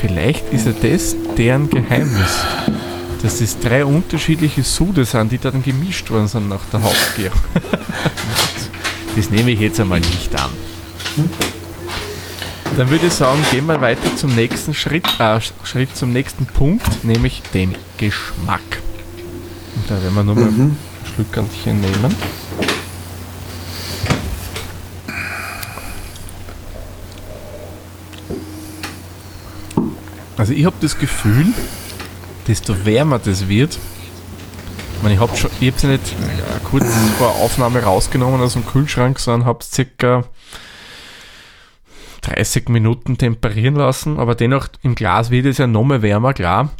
Vielleicht 0.00 0.52
ist 0.52 0.66
ja 0.66 0.72
das 0.72 1.16
deren 1.38 1.70
Geheimnis. 1.70 2.44
Dass 3.22 3.40
es 3.40 3.58
drei 3.58 3.84
unterschiedliche 3.84 4.62
Sude 4.62 5.04
sind, 5.04 5.30
die 5.30 5.38
dann 5.38 5.62
gemischt 5.62 6.10
worden 6.10 6.26
sind 6.26 6.48
nach 6.48 6.64
der 6.72 6.82
Hauptgärung. 6.82 7.38
das 9.16 9.30
nehme 9.30 9.52
ich 9.52 9.60
jetzt 9.60 9.78
einmal 9.78 10.00
nicht 10.00 10.34
an. 10.34 10.50
Hm? 11.16 11.51
Dann 12.76 12.88
würde 12.88 13.06
ich 13.06 13.12
sagen, 13.12 13.38
gehen 13.50 13.66
wir 13.66 13.80
weiter 13.82 14.16
zum 14.16 14.34
nächsten 14.34 14.72
Schritt, 14.72 15.06
äh, 15.20 15.38
Schritt 15.62 15.94
zum 15.94 16.12
nächsten 16.12 16.46
Punkt, 16.46 17.04
nämlich 17.04 17.42
den 17.52 17.74
Geschmack. 17.98 18.62
Und 19.76 19.90
da 19.90 20.02
werden 20.02 20.14
wir 20.14 20.22
nochmal 20.24 20.50
mhm. 20.50 20.62
ein 20.62 20.78
Schlückerchen 21.14 21.80
nehmen. 21.82 22.16
Also 30.38 30.54
ich 30.54 30.64
habe 30.64 30.76
das 30.80 30.98
Gefühl, 30.98 31.46
desto 32.48 32.86
wärmer 32.86 33.18
das 33.18 33.48
wird, 33.48 33.78
ich 34.96 35.02
meine, 35.02 35.16
ich 35.16 35.20
habe 35.20 35.36
schon, 35.36 35.50
ich 35.60 35.66
habe 35.68 35.76
es 35.76 35.82
nicht 35.82 36.12
äh, 36.12 36.60
kurz 36.70 36.86
vor 37.18 37.34
Aufnahme 37.36 37.82
rausgenommen 37.82 38.40
aus 38.40 38.54
dem 38.54 38.64
Kühlschrank, 38.64 39.18
sondern 39.18 39.46
habe 39.46 39.58
es 39.60 39.70
circa 39.72 40.24
30 42.34 42.68
Minuten 42.68 43.18
temperieren 43.18 43.76
lassen, 43.76 44.18
aber 44.18 44.34
dennoch 44.34 44.68
im 44.82 44.94
Glas 44.94 45.30
wird 45.30 45.46
es 45.46 45.58
ja 45.58 45.66
noch 45.66 45.84
mehr 45.84 46.02
wärmer, 46.02 46.34
klar. 46.34 46.70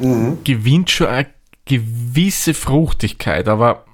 Mhm. 0.00 0.38
Gewinnt 0.44 0.90
schon 0.90 1.08
eine 1.08 1.26
gewisse 1.64 2.54
Fruchtigkeit, 2.54 3.48
aber 3.48 3.86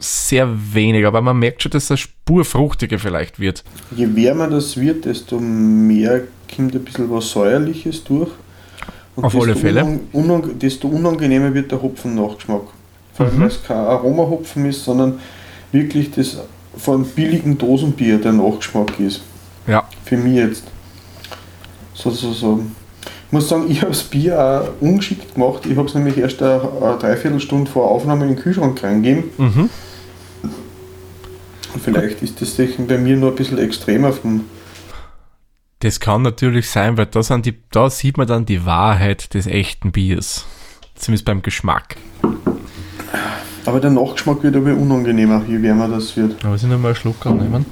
sehr 0.00 0.48
wenig. 0.74 1.06
Aber 1.06 1.20
man 1.20 1.38
merkt 1.38 1.62
schon, 1.62 1.72
dass 1.72 1.88
das 1.88 2.00
Spur 2.00 2.44
fruchtiger 2.44 2.98
vielleicht 2.98 3.38
wird. 3.38 3.64
Je 3.94 4.14
wärmer 4.16 4.48
das 4.48 4.76
wird, 4.76 5.04
desto 5.04 5.38
mehr 5.38 6.22
kommt 6.54 6.74
ein 6.74 6.84
bisschen 6.84 7.10
was 7.10 7.30
Säuerliches 7.30 8.02
durch. 8.04 8.30
Und 9.16 9.24
Auf 9.24 9.36
alle 9.36 9.54
Fälle. 9.54 9.82
Unang 9.82 10.00
unang 10.12 10.58
desto 10.58 10.88
unangenehmer 10.88 11.52
wird 11.52 11.70
der 11.70 11.82
Hopfen-Nachgeschmack. 11.82 12.62
Vor 13.14 13.26
allem, 13.26 13.36
mhm. 13.36 13.40
weil 13.40 13.48
es 13.48 13.62
kein 13.62 13.76
Aromahopfen 13.76 14.66
ist, 14.66 14.84
sondern 14.84 15.20
wirklich 15.72 16.10
das 16.10 16.38
von 16.76 17.04
billigen 17.04 17.58
Dosenbier 17.58 18.18
der 18.18 18.32
Nachgeschmack 18.32 18.98
ist. 19.00 19.22
Für 20.10 20.16
mich 20.16 20.34
jetzt. 20.34 20.64
Sozusagen. 21.94 22.74
Ich 23.28 23.32
muss 23.32 23.48
sagen, 23.48 23.66
ich 23.70 23.80
habe 23.80 23.92
das 23.92 24.02
Bier 24.02 24.40
auch 24.40 24.82
ungeschickt 24.82 25.34
gemacht. 25.34 25.64
Ich 25.66 25.76
habe 25.76 25.86
es 25.86 25.94
nämlich 25.94 26.18
erst 26.18 26.42
eine, 26.42 26.68
eine 26.82 26.98
Dreiviertelstunde 26.98 27.70
vor 27.70 27.88
Aufnahme 27.88 28.24
in 28.24 28.34
den 28.34 28.42
Kühlschrank 28.42 28.82
reingegeben. 28.82 29.30
Mhm. 29.38 29.70
Und 31.72 31.80
vielleicht 31.80 32.22
ist 32.22 32.42
das 32.42 32.56
bei 32.88 32.98
mir 32.98 33.16
nur 33.16 33.30
ein 33.30 33.36
bisschen 33.36 33.58
extremer 33.58 34.12
vom. 34.12 34.46
Das 35.78 36.00
kann 36.00 36.22
natürlich 36.22 36.68
sein, 36.68 36.96
weil 36.96 37.06
da, 37.06 37.22
sind 37.22 37.46
die, 37.46 37.54
da 37.70 37.88
sieht 37.88 38.18
man 38.18 38.26
dann 38.26 38.44
die 38.44 38.66
Wahrheit 38.66 39.32
des 39.32 39.46
echten 39.46 39.92
Biers. 39.92 40.44
Zumindest 40.96 41.24
beim 41.24 41.40
Geschmack. 41.42 41.98
Aber 43.64 43.78
der 43.78 43.90
Nachgeschmack 43.90 44.42
wird 44.42 44.56
aber 44.56 44.74
unangenehmer, 44.74 45.44
je 45.46 45.62
wärmer 45.62 45.86
das 45.86 46.16
wird. 46.16 46.44
Aber 46.44 46.56
ich 46.56 46.62
noch 46.64 46.80
mal 46.80 46.88
einen 46.88 46.96
Schluck 46.96 47.24
annehmen. 47.24 47.64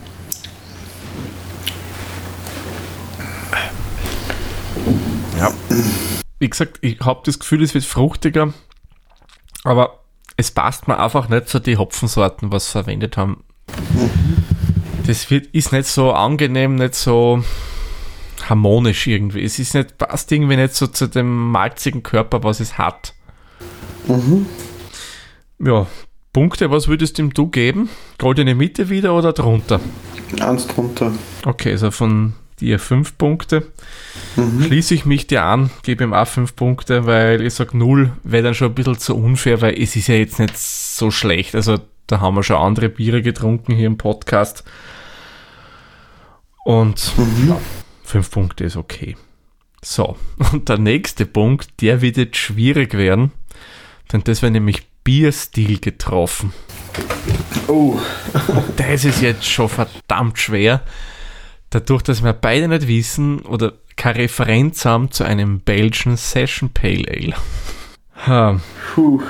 Ja. 5.38 5.53
Wie 6.40 6.51
gesagt, 6.51 6.79
ich 6.81 6.98
habe 7.01 7.20
das 7.24 7.38
Gefühl, 7.38 7.62
es 7.62 7.72
wird 7.72 7.85
fruchtiger, 7.85 8.53
aber 9.62 10.01
es 10.37 10.51
passt 10.51 10.88
mir 10.88 10.98
einfach 10.98 11.29
nicht 11.29 11.48
zu 11.48 11.61
den 11.61 11.79
Hopfensorten, 11.79 12.51
was 12.51 12.66
sie 12.66 12.72
verwendet 12.72 13.16
haben. 13.16 13.44
Das 15.07 15.31
wird, 15.31 15.46
ist 15.48 15.72
nicht 15.72 15.87
so 15.87 16.12
angenehm, 16.12 16.74
nicht 16.74 16.94
so 16.94 17.44
harmonisch 18.48 19.07
irgendwie. 19.07 19.44
Es 19.44 19.61
ist 19.61 19.74
nicht, 19.74 19.96
passt 19.98 20.33
irgendwie 20.33 20.57
nicht 20.57 20.74
so 20.74 20.88
zu 20.88 21.07
dem 21.07 21.51
malzigen 21.51 22.03
Körper, 22.03 22.42
was 22.42 22.59
es 22.59 22.77
hat. 22.77 23.14
Ja, 25.61 25.87
Punkte, 26.33 26.70
was 26.72 26.88
würdest 26.88 27.18
ihm 27.20 27.33
du 27.33 27.46
geben? 27.46 27.88
Goldene 28.18 28.57
Mitte 28.57 28.90
wieder 28.90 29.14
oder 29.14 29.33
drunter? 29.33 29.81
Eins 30.40 30.66
drunter. 30.66 31.12
Okay, 31.44 31.72
also 31.72 31.90
von 31.90 32.35
dir 32.61 32.79
fünf 32.79 33.16
Punkte. 33.18 33.66
Schließe 34.35 34.94
ich 34.94 35.05
mich 35.05 35.27
dir 35.27 35.44
an, 35.44 35.71
gebe 35.83 36.05
ihm 36.05 36.12
auch 36.12 36.27
fünf 36.27 36.55
Punkte, 36.57 37.07
weil 37.07 37.42
ich 37.42 37.55
sage 37.55 37.77
null 37.77 38.12
wäre 38.23 38.42
dann 38.42 38.55
schon 38.55 38.68
ein 38.68 38.75
bisschen 38.75 38.99
zu 38.99 39.16
unfair, 39.16 39.61
weil 39.61 39.81
es 39.81 39.97
ist 39.97 40.09
ja 40.09 40.14
jetzt 40.14 40.38
nicht 40.38 40.57
so 40.57 41.11
schlecht. 41.11 41.55
Also 41.55 41.79
da 42.07 42.21
haben 42.21 42.37
wir 42.37 42.42
schon 42.42 42.57
andere 42.57 42.88
Biere 42.88 43.23
getrunken 43.23 43.75
hier 43.75 43.87
im 43.87 43.99
Podcast. 43.99 44.64
Und 46.64 47.12
ja, 47.47 47.59
fünf 48.05 48.31
Punkte 48.31 48.64
ist 48.64 48.77
okay. 48.77 49.16
So, 49.83 50.16
und 50.53 50.68
der 50.68 50.79
nächste 50.79 51.27
Punkt, 51.27 51.81
der 51.81 52.03
wird 52.03 52.16
jetzt 52.16 52.37
schwierig 52.37 52.94
werden, 52.94 53.33
denn 54.12 54.23
das 54.25 54.42
wäre 54.42 54.53
nämlich 54.53 54.87
Bierstil 55.05 55.79
getroffen. 55.79 56.53
Oh, 57.68 57.99
Das 58.77 59.05
ist 59.05 59.23
jetzt 59.23 59.47
schon 59.47 59.68
verdammt 59.68 60.38
schwer. 60.38 60.83
Dadurch, 61.70 62.02
dass 62.02 62.24
wir 62.24 62.33
beide 62.33 62.68
nicht 62.68 62.88
wissen 62.88 63.40
oder 63.40 63.74
keine 63.96 64.20
Referenz 64.20 64.85
haben 64.85 65.11
zu 65.11 65.24
einem 65.24 65.61
Belgian 65.61 66.16
Session 66.16 66.70
Pale 66.70 67.04
Ale. 67.09 67.35
Ha, 68.26 68.61
puh. 68.94 69.20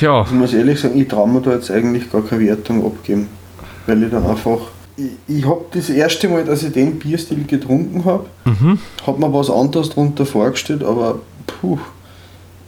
ja, 0.00 0.22
Ich 0.22 0.30
muss 0.32 0.54
ehrlich 0.54 0.80
sagen, 0.80 1.00
ich 1.00 1.08
traue 1.08 1.28
mir 1.28 1.40
da 1.40 1.52
jetzt 1.52 1.70
eigentlich 1.70 2.10
gar 2.10 2.22
keine 2.22 2.44
Wertung 2.44 2.84
abgeben. 2.84 3.28
Weil 3.86 4.02
ich 4.02 4.10
dann 4.10 4.26
einfach. 4.26 4.58
Ich, 4.96 5.38
ich 5.38 5.46
habe 5.46 5.64
das 5.72 5.88
erste 5.88 6.28
Mal, 6.28 6.44
dass 6.44 6.62
ich 6.62 6.72
den 6.72 6.98
Bierstil 6.98 7.44
getrunken 7.44 8.04
habe, 8.04 8.26
mhm. 8.44 8.78
habe 9.06 9.20
mir 9.20 9.32
was 9.32 9.48
anderes 9.48 9.88
darunter 9.88 10.26
vorgestellt, 10.26 10.84
aber 10.84 11.20
puh, 11.46 11.78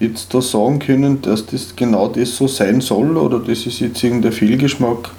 jetzt 0.01 0.33
da 0.33 0.41
sagen 0.41 0.79
können, 0.79 1.21
dass 1.21 1.45
das 1.45 1.77
genau 1.77 2.09
das 2.09 2.35
so 2.37 2.49
sein 2.49 2.81
soll 2.81 3.19
oder 3.19 3.39
das 3.39 3.67
ist 3.67 3.81
jetzt 3.81 4.03
irgendein 4.03 4.33
Fehlgeschmack, 4.33 5.11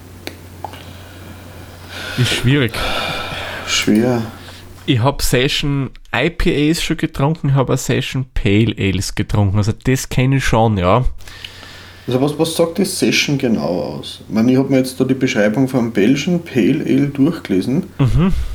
ist 2.17 2.31
schwierig. 2.31 2.71
Schwer. 3.67 4.21
Ich 4.87 4.99
habe 4.99 5.23
Session 5.23 5.89
IPAs 6.13 6.83
schon 6.83 6.97
getrunken, 6.97 7.55
habe 7.55 7.75
Session 7.75 8.25
Pale 8.33 8.75
Ales 8.77 9.15
getrunken. 9.15 9.57
Also 9.57 9.71
das 9.83 10.09
kenne 10.09 10.37
ich 10.37 10.45
schon, 10.45 10.77
ja. 10.77 11.05
Also 12.07 12.21
was, 12.21 12.37
was 12.37 12.55
sagt 12.55 12.77
das 12.77 12.99
Session 12.99 13.39
genau 13.39 13.81
aus? 13.81 14.21
Ich 14.27 14.33
meine, 14.33 14.51
ich 14.51 14.57
habe 14.59 14.69
mir 14.69 14.77
jetzt 14.77 14.99
da 14.99 15.03
die 15.05 15.15
Beschreibung 15.15 15.67
vom 15.67 15.91
Belgian 15.91 16.39
Pale 16.39 16.83
Ale 16.85 17.07
durchgelesen, 17.07 17.83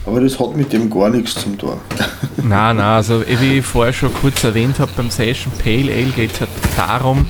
aber 0.07 0.21
das 0.21 0.39
hat 0.39 0.57
mit 0.57 0.73
dem 0.73 0.89
gar 0.89 1.11
nichts 1.11 1.35
zum 1.35 1.59
tun. 1.59 1.73
Nein, 2.37 2.77
nein, 2.77 2.81
also 2.81 3.23
wie 3.27 3.59
ich 3.59 3.67
vorher 3.67 3.93
schon 3.93 4.15
kurz 4.15 4.45
erwähnt 4.45 4.79
habe, 4.79 4.93
beim 4.97 5.11
Session 5.11 5.53
Pale 5.59 5.93
Ale 5.93 6.13
geht 6.15 6.33
es 6.35 6.41
halt 6.41 6.51
darum, 6.77 7.27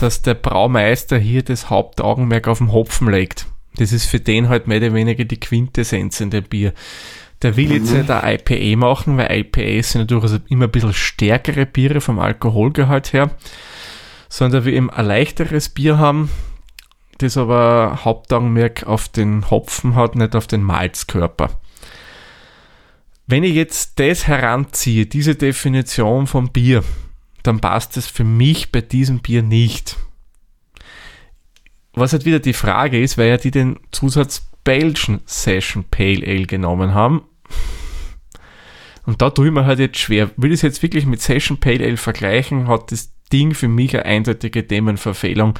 dass 0.00 0.20
der 0.20 0.34
Braumeister 0.34 1.16
hier 1.16 1.42
das 1.42 1.70
Hauptaugenmerk 1.70 2.46
auf 2.46 2.58
den 2.58 2.70
Hopfen 2.70 3.10
legt. 3.10 3.46
Das 3.76 3.92
ist 3.92 4.06
für 4.06 4.20
den 4.20 4.48
halt 4.48 4.66
mehr 4.66 4.78
oder 4.78 4.94
weniger 4.94 5.24
die 5.24 5.40
Quintessenz 5.40 6.20
in 6.20 6.30
dem 6.30 6.44
Bier. 6.44 6.72
Der 7.42 7.56
will 7.56 7.72
jetzt 7.72 7.92
nicht 7.92 8.10
ein 8.10 8.38
IPA 8.38 8.78
machen, 8.78 9.18
weil 9.18 9.40
IPAs 9.40 9.92
sind 9.92 10.02
natürlich 10.02 10.24
also 10.24 10.38
immer 10.48 10.64
ein 10.64 10.70
bisschen 10.70 10.94
stärkere 10.94 11.66
Biere 11.66 12.00
vom 12.00 12.18
Alkoholgehalt 12.18 13.12
her, 13.12 13.30
sondern 14.28 14.62
er 14.62 14.64
will 14.64 14.74
eben 14.74 14.90
ein 14.90 15.04
leichteres 15.04 15.68
Bier 15.68 15.98
haben, 15.98 16.30
das 17.18 17.36
aber 17.36 18.00
Hauptaugenmerk 18.04 18.84
auf 18.84 19.08
den 19.08 19.50
Hopfen 19.50 19.94
hat, 19.94 20.14
nicht 20.14 20.34
auf 20.34 20.46
den 20.46 20.62
Malzkörper. 20.62 21.50
Wenn 23.26 23.44
ich 23.44 23.54
jetzt 23.54 23.98
das 23.98 24.26
heranziehe, 24.26 25.06
diese 25.06 25.34
Definition 25.34 26.26
vom 26.26 26.50
Bier, 26.50 26.84
dann 27.42 27.60
passt 27.60 27.96
es 27.96 28.06
für 28.06 28.24
mich 28.24 28.72
bei 28.72 28.80
diesem 28.80 29.20
Bier 29.20 29.42
nicht. 29.42 29.96
Was 31.94 32.12
halt 32.12 32.24
wieder 32.24 32.40
die 32.40 32.52
Frage 32.52 33.00
ist, 33.00 33.18
weil 33.18 33.28
ja 33.28 33.36
die 33.36 33.50
den 33.50 33.78
Zusatz 33.92 34.48
Belgian 34.64 35.20
Session 35.26 35.84
Pale 35.90 36.26
Ale 36.26 36.46
genommen 36.46 36.94
haben. 36.94 37.22
Und 39.06 39.20
da 39.20 39.30
tue 39.30 39.46
ich 39.46 39.52
mir 39.52 39.66
halt 39.66 39.78
jetzt 39.78 39.98
schwer. 39.98 40.30
Will 40.36 40.50
ich 40.50 40.58
es 40.58 40.62
jetzt 40.62 40.82
wirklich 40.82 41.06
mit 41.06 41.20
Session 41.20 41.60
Pale 41.60 41.84
Ale 41.84 41.96
vergleichen, 41.96 42.68
hat 42.68 42.90
das 42.90 43.12
Ding 43.32 43.54
für 43.54 43.68
mich 43.68 43.94
eine 43.94 44.06
eindeutige 44.06 44.66
Themenverfehlung, 44.66 45.58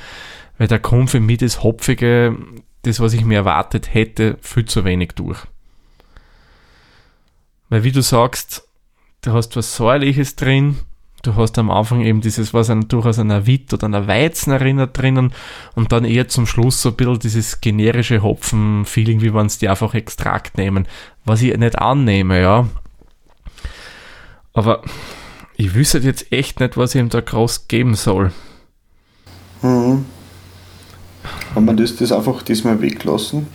weil 0.58 0.68
da 0.68 0.78
kommt 0.78 1.10
für 1.10 1.20
mich 1.20 1.38
das 1.38 1.62
Hopfige, 1.62 2.36
das, 2.82 3.00
was 3.00 3.12
ich 3.12 3.24
mir 3.24 3.38
erwartet 3.38 3.92
hätte, 3.92 4.38
viel 4.40 4.64
zu 4.64 4.84
wenig 4.84 5.12
durch. 5.12 5.40
Weil 7.68 7.84
wie 7.84 7.92
du 7.92 8.02
sagst, 8.02 8.68
du 9.22 9.32
hast 9.32 9.56
was 9.56 9.76
Säuerliches 9.76 10.36
drin, 10.36 10.78
du 11.26 11.34
hast 11.36 11.58
am 11.58 11.70
Anfang 11.70 12.02
eben 12.02 12.20
dieses, 12.20 12.54
was 12.54 12.70
an, 12.70 12.88
durchaus 12.88 13.18
an 13.18 13.30
einer 13.30 13.46
Witt 13.46 13.72
oder 13.72 13.86
einer 13.86 14.06
Weizen 14.06 14.52
erinnert 14.52 14.96
drinnen 14.96 15.32
und 15.74 15.92
dann 15.92 16.04
eher 16.04 16.28
zum 16.28 16.46
Schluss 16.46 16.80
so 16.80 16.90
ein 16.90 16.96
bisschen 16.96 17.18
dieses 17.18 17.60
generische 17.60 18.22
Hopfen-Feeling, 18.22 19.20
wie 19.20 19.34
wenn 19.34 19.46
es 19.46 19.58
die 19.58 19.68
einfach 19.68 19.94
Extrakt 19.94 20.58
nehmen, 20.58 20.86
was 21.24 21.42
ich 21.42 21.56
nicht 21.56 21.78
annehme, 21.78 22.40
ja. 22.40 22.68
Aber 24.52 24.82
ich 25.56 25.74
wüsste 25.74 25.98
jetzt 25.98 26.30
echt 26.32 26.60
nicht, 26.60 26.76
was 26.76 26.94
ich 26.94 27.00
ihm 27.00 27.08
da 27.08 27.20
groß 27.20 27.68
geben 27.68 27.94
soll. 27.94 28.32
Mhm. 29.62 30.04
Haben 31.54 31.64
wir 31.64 31.74
das, 31.74 31.96
das 31.96 32.12
einfach 32.12 32.42
diesmal 32.42 32.80
weglassen? 32.80 33.46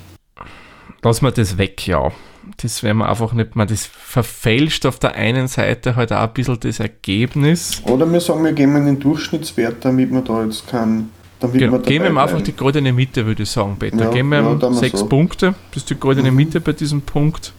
Lass 1.03 1.21
mal 1.21 1.31
das 1.31 1.57
weg, 1.57 1.87
ja. 1.87 2.11
Das 2.57 2.83
werden 2.83 2.97
wir 2.99 3.09
einfach 3.09 3.33
nicht, 3.33 3.55
man 3.55 3.67
das 3.67 3.85
verfälscht 3.85 4.85
auf 4.85 4.99
der 4.99 5.15
einen 5.15 5.47
Seite 5.47 5.95
halt 5.95 6.11
auch 6.11 6.21
ein 6.23 6.33
bisschen 6.33 6.59
das 6.59 6.79
Ergebnis. 6.79 7.81
Oder 7.85 8.11
wir 8.11 8.19
sagen, 8.19 8.43
wir 8.43 8.53
geben 8.53 8.75
einen 8.75 8.99
Durchschnittswert, 8.99 9.83
damit 9.85 10.11
wir 10.11 10.21
da 10.21 10.43
jetzt 10.43 10.67
keinen. 10.67 11.11
Damit 11.39 11.57
Genau. 11.59 11.73
wir 11.73 11.79
Geben 11.79 12.13
wir 12.15 12.21
einfach 12.21 12.41
die 12.41 12.51
goldene 12.55 12.91
Mitte, 12.91 13.25
würde 13.25 13.43
ich 13.43 13.49
sagen, 13.49 13.77
Peter. 13.79 14.05
Ja, 14.05 14.11
Geben 14.11 14.29
wir 14.29 14.41
ja, 14.61 14.73
sechs 14.73 14.99
so. 14.99 15.05
Punkte. 15.05 15.55
Das 15.71 15.83
ist 15.83 15.89
die 15.89 15.95
goldene 15.95 16.31
Mhm. 16.31 16.37
Mitte 16.37 16.59
bei 16.59 16.73
diesem 16.73 17.01
Punkt. 17.01 17.53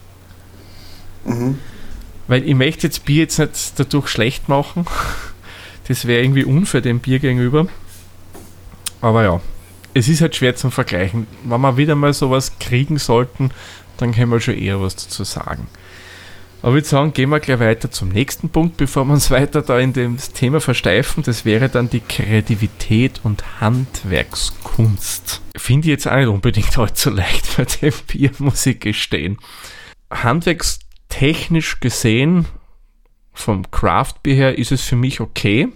Mhm. 1.25 1.57
Weil 2.27 2.47
ich 2.47 2.55
möchte 2.55 2.87
jetzt 2.87 3.05
Bier 3.05 3.21
jetzt 3.23 3.39
nicht 3.39 3.73
dadurch 3.77 4.07
schlecht 4.07 4.49
machen. 4.49 4.85
Das 5.87 6.05
wäre 6.05 6.21
irgendwie 6.23 6.45
unfair 6.45 6.79
dem 6.79 6.99
Bier 6.99 7.19
gegenüber. 7.19 7.67
Aber 9.01 9.23
ja, 9.23 9.41
es 9.93 10.07
ist 10.07 10.21
halt 10.21 10.35
schwer 10.35 10.55
zum 10.55 10.71
Vergleichen. 10.71 11.27
Wenn 11.43 11.59
wir 11.59 11.75
wieder 11.75 11.95
mal 11.95 12.13
sowas 12.13 12.53
kriegen 12.59 12.97
sollten, 12.97 13.49
dann 14.01 14.13
können 14.13 14.31
wir 14.31 14.39
schon 14.39 14.57
eher 14.57 14.81
was 14.81 14.95
dazu 14.95 15.23
sagen. 15.23 15.67
Aber 16.61 16.71
ich 16.71 16.75
würde 16.75 16.87
sagen, 16.87 17.13
gehen 17.13 17.29
wir 17.29 17.39
gleich 17.39 17.59
weiter 17.59 17.89
zum 17.89 18.09
nächsten 18.09 18.49
Punkt, 18.49 18.77
bevor 18.77 19.05
wir 19.05 19.13
uns 19.13 19.31
weiter 19.31 19.61
da 19.61 19.79
in 19.79 19.93
dem 19.93 20.17
Thema 20.17 20.61
versteifen. 20.61 21.23
Das 21.23 21.43
wäre 21.43 21.69
dann 21.69 21.89
die 21.89 22.01
Kreativität 22.01 23.21
und 23.23 23.61
Handwerkskunst. 23.61 25.41
Finde 25.57 25.87
ich 25.87 25.91
jetzt 25.91 26.07
auch 26.07 26.17
nicht 26.17 26.27
unbedingt 26.27 26.77
allzu 26.77 27.09
leicht 27.09 27.57
bei 27.57 27.65
dem 27.65 27.93
Bier, 28.07 28.31
muss 28.39 28.65
ich 28.65 28.79
gestehen. 28.79 29.37
Handwerkstechnisch 30.11 31.79
gesehen, 31.79 32.45
vom 33.33 33.69
Craft 33.71 34.15
Beer 34.23 34.35
her, 34.35 34.57
ist 34.57 34.71
es 34.71 34.83
für 34.83 34.95
mich 34.95 35.19
okay. 35.19 35.69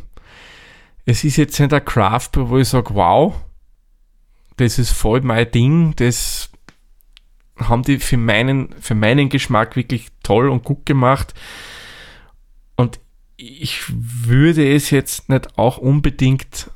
Es 1.06 1.24
ist 1.24 1.38
jetzt 1.38 1.60
nicht 1.60 1.74
ein 1.74 1.86
Craft 1.86 2.30
Beer, 2.34 2.50
wo 2.50 2.58
ich 2.58 2.68
sage, 2.68 2.94
wow, 2.94 3.34
das 4.58 4.78
ist 4.78 4.92
voll 4.92 5.22
mein 5.22 5.50
Ding, 5.50 5.96
das 5.96 6.50
haben 7.58 7.84
die 7.84 8.00
für 8.00 8.18
meinen, 8.18 8.70
für 8.80 8.96
meinen 8.96 9.30
Geschmack 9.30 9.76
wirklich 9.76 10.08
toll 10.24 10.50
und 10.50 10.64
gut 10.64 10.86
gemacht. 10.86 11.34
Und 12.76 13.00
ich 13.38 13.84
würde 13.88 14.74
es 14.74 14.90
jetzt 14.90 15.30
nicht 15.30 15.58
auch 15.58 15.78
unbedingt 15.78 16.70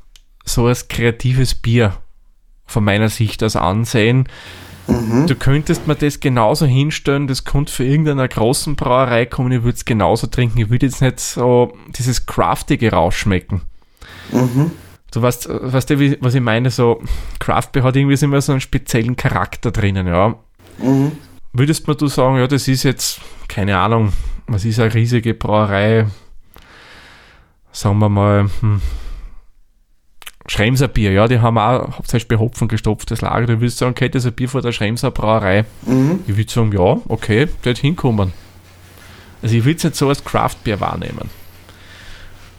so 0.46 0.68
als 0.68 0.88
kreatives 0.88 1.56
Bier 1.56 1.98
von 2.66 2.84
meiner 2.84 3.10
Sicht 3.10 3.44
aus 3.44 3.56
ansehen. 3.56 4.28
Mhm. 4.88 5.28
Du 5.28 5.36
könntest 5.36 5.88
mir 5.88 5.96
das 5.96 6.20
genauso 6.20 6.66
hinstellen, 6.66 7.28
das 7.28 7.46
könnte 7.46 7.72
für 7.72 7.84
irgendeiner 7.84 8.28
großen 8.28 8.76
Brauerei 8.76 9.26
kommen, 9.26 9.52
ich 9.52 9.64
würde 9.64 9.76
es 9.76 9.86
genauso 9.86 10.28
trinken, 10.28 10.60
ich 10.60 10.70
würde 10.70 10.88
jetzt 10.88 11.02
nicht 11.02 11.20
so 11.20 11.78
dieses 11.98 12.26
Craftige 12.26 12.92
rausschmecken. 12.92 13.62
Mhm. 14.32 14.72
Du 15.12 15.22
weißt, 15.22 15.50
weißt 15.50 15.90
du, 15.92 16.00
wie, 16.00 16.18
was 16.22 16.36
ich 16.36 16.42
meine? 16.42 16.70
So, 16.70 17.02
Craft 17.40 17.72
Beer 17.72 17.84
hat 17.84 17.96
irgendwie 17.96 18.24
immer 18.24 18.42
so 18.42 18.52
einen 18.52 18.62
speziellen 18.62 19.16
Charakter 19.16 19.72
drinnen, 19.72 20.08
ja. 20.08 20.36
Mhm. 20.82 21.12
Würdest 21.54 21.88
mir 21.88 21.96
du 21.96 22.08
sagen, 22.08 22.38
ja, 22.38 22.48
das 22.48 22.68
ist 22.68 22.84
jetzt, 22.84 23.22
keine 23.48 23.78
Ahnung, 23.78 24.14
was 24.48 24.66
ist 24.66 24.80
eine 24.80 24.94
riesige 24.94 25.34
Brauerei, 25.34 26.06
sagen 27.72 28.00
wir 28.00 28.10
mal, 28.10 28.50
hm, 28.62 28.82
Schremser 30.48 30.88
Bier, 30.88 31.12
ja, 31.12 31.28
die 31.28 31.40
haben 31.40 31.60
auch 31.60 31.98
hauptsächlich 31.98 32.28
bei 32.28 32.38
Hopfen 32.38 32.68
gestopftes 32.68 33.22
Lager. 33.22 33.46
Du 33.46 33.62
würdest 33.62 33.78
sagen, 33.78 33.92
okay, 33.92 34.10
das 34.10 34.26
ist 34.26 34.32
ein 34.32 34.36
Bier 34.36 34.50
von 34.50 34.64
der 34.64 34.72
Schremser 34.72 35.12
Brauerei. 35.12 35.66
Mhm. 35.86 36.22
Ich 36.26 36.36
würde 36.36 36.52
sagen, 36.52 36.72
ja, 36.72 36.98
okay, 37.08 37.48
dort 37.62 37.78
hinkommen. 37.78 38.34
Also 39.44 39.56
ich 39.56 39.64
würde 39.64 39.78
es 39.78 39.84
nicht 39.84 39.96
so 39.96 40.10
als 40.10 40.24
Craft-Bier 40.24 40.80
wahrnehmen. 40.80 41.30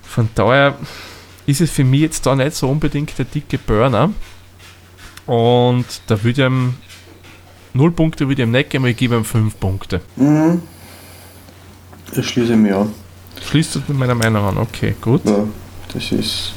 Von 0.02 0.28
daher 0.36 0.76
ist 1.46 1.60
es 1.60 1.70
für 1.70 1.82
mich 1.82 2.00
jetzt 2.02 2.26
da 2.26 2.36
nicht 2.36 2.54
so 2.54 2.68
unbedingt 2.68 3.18
der 3.18 3.24
dicke 3.24 3.58
Burner. 3.58 4.10
Und 5.26 5.86
da 6.06 6.22
würde 6.22 6.46
ich 6.46 6.89
0 7.72 7.92
Punkte 7.92 8.28
würde 8.28 8.42
ich 8.42 8.46
ihm 8.46 8.52
nicht 8.52 8.70
geben, 8.70 8.84
aber 8.84 8.90
ich 8.90 8.96
gebe 8.96 9.16
ihm 9.16 9.24
5 9.24 9.58
Punkte. 9.60 10.00
Mhm. 10.16 10.62
Das 12.14 12.24
schließe 12.26 12.52
ich 12.52 12.58
mir 12.58 12.76
an. 12.76 12.94
Schließt 13.48 13.76
du 13.76 13.82
mit 13.88 13.96
meiner 13.96 14.14
Meinung 14.14 14.44
an? 14.44 14.58
Okay, 14.58 14.94
gut. 15.00 15.24
Ja, 15.24 15.44
das 15.92 16.12
ist. 16.12 16.52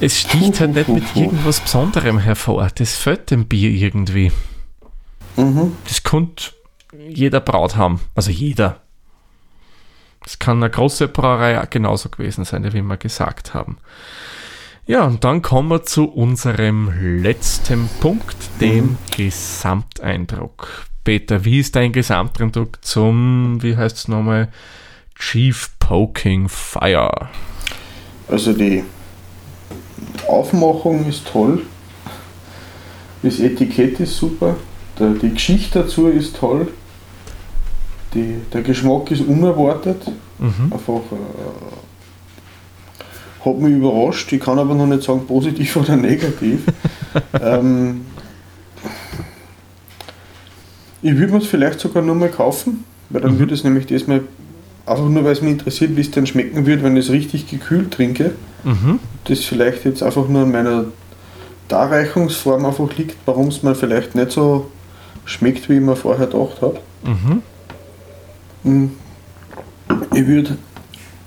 Es 0.00 0.20
sticht 0.20 0.60
halt 0.60 0.74
nicht 0.74 0.88
mit 0.88 1.04
irgendwas 1.14 1.60
Besonderem 1.60 2.18
hervor. 2.18 2.68
Das 2.74 2.96
fällt 2.96 3.30
dem 3.30 3.46
Bier 3.46 3.70
irgendwie. 3.70 4.32
Mhm. 5.36 5.76
Das 5.86 6.02
könnte 6.02 6.52
jeder 7.08 7.40
Braut 7.40 7.76
haben. 7.76 8.00
Also 8.14 8.30
jeder. 8.30 8.80
Das 10.22 10.38
kann 10.38 10.58
eine 10.58 10.70
große 10.70 11.08
Brauerei 11.08 11.60
auch 11.60 11.68
genauso 11.68 12.08
gewesen 12.08 12.44
sein, 12.44 12.64
wie 12.72 12.82
wir 12.82 12.96
gesagt 12.96 13.54
haben. 13.54 13.78
Ja, 14.86 15.04
und 15.04 15.22
dann 15.24 15.42
kommen 15.42 15.68
wir 15.68 15.84
zu 15.84 16.06
unserem 16.06 16.90
letzten 17.22 17.88
Punkt, 18.00 18.36
dem 18.60 18.96
Gesamteindruck. 19.16 20.86
Peter, 21.04 21.44
wie 21.44 21.60
ist 21.60 21.76
dein 21.76 21.92
Gesamteindruck 21.92 22.84
zum, 22.84 23.62
wie 23.62 23.76
heißt 23.76 23.96
es 23.96 24.08
nochmal, 24.08 24.48
Chief 25.18 25.70
Poking 25.78 26.48
Fire? 26.48 27.28
Also 28.28 28.52
die 28.52 28.84
Aufmachung 30.26 31.06
ist 31.06 31.26
toll. 31.26 31.62
Das 33.22 33.38
Etikett 33.38 34.00
ist 34.00 34.16
super. 34.16 34.56
Der, 34.98 35.10
die 35.10 35.30
Geschichte 35.30 35.80
dazu 35.80 36.08
ist 36.08 36.36
toll. 36.36 36.68
Die, 38.14 38.36
der 38.52 38.62
Geschmack 38.62 39.10
ist 39.10 39.22
unerwartet. 39.22 40.10
Mhm. 40.38 40.72
Einfach 40.72 41.02
äh, 41.12 41.79
hat 43.44 43.58
mich 43.58 43.72
überrascht. 43.74 44.32
Ich 44.32 44.40
kann 44.40 44.58
aber 44.58 44.74
noch 44.74 44.86
nicht 44.86 45.02
sagen, 45.02 45.26
positiv 45.26 45.76
oder 45.76 45.96
negativ. 45.96 46.60
ähm, 47.40 48.02
ich 51.02 51.16
würde 51.16 51.32
mir 51.32 51.38
es 51.38 51.46
vielleicht 51.46 51.80
sogar 51.80 52.02
nur 52.02 52.14
mal 52.14 52.28
kaufen, 52.28 52.84
weil 53.08 53.22
dann 53.22 53.34
Mhm. 53.34 53.38
würde 53.38 53.54
es 53.54 53.64
nämlich 53.64 53.86
das 53.86 54.06
mal, 54.06 54.20
einfach 54.86 55.08
nur 55.08 55.24
weil 55.24 55.32
es 55.32 55.40
mich 55.42 55.52
interessiert, 55.52 55.96
wie 55.96 56.02
es 56.02 56.10
dann 56.10 56.26
schmecken 56.26 56.66
wird, 56.66 56.82
wenn 56.82 56.96
ich 56.96 57.06
es 57.06 57.10
richtig 57.12 57.48
gekühlt 57.48 57.90
trinke. 57.92 58.32
Mhm. 58.64 58.98
Das 59.24 59.40
vielleicht 59.40 59.84
jetzt 59.84 60.02
einfach 60.02 60.28
nur 60.28 60.42
an 60.42 60.50
meiner 60.52 60.84
Darreichungsform 61.68 62.66
einfach 62.66 62.94
liegt, 62.98 63.16
warum 63.26 63.48
es 63.48 63.62
mir 63.62 63.74
vielleicht 63.74 64.14
nicht 64.14 64.32
so 64.32 64.70
schmeckt, 65.24 65.68
wie 65.68 65.74
ich 65.74 65.80
mir 65.80 65.96
vorher 65.96 66.26
gedacht 66.26 66.60
habe. 66.60 66.78
Mhm. 67.04 67.42
Hm. 68.64 68.90
Ich 70.14 70.26
würde 70.26 70.58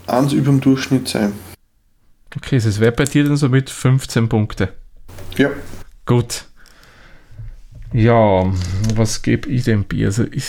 eins 0.06 0.34
über 0.34 0.52
dem 0.52 0.62
Durchschnitt 0.62 1.08
sein. 1.08 1.34
Okay, 2.54 2.68
es 2.68 2.80
wäre 2.80 2.92
bei 2.92 3.06
dir 3.06 3.24
dann 3.24 3.36
so 3.36 3.50
mit 3.50 3.72
15 3.72 4.30
Punkte. 4.30 4.74
Ja. 5.38 5.50
Gut. 6.06 6.46
Ja, 7.92 8.46
was 8.94 9.24
gebe 9.24 9.50
ich 9.50 9.64
dem 9.64 9.86
Bier? 9.86 10.06
Also 10.06 10.26
ich, 10.32 10.46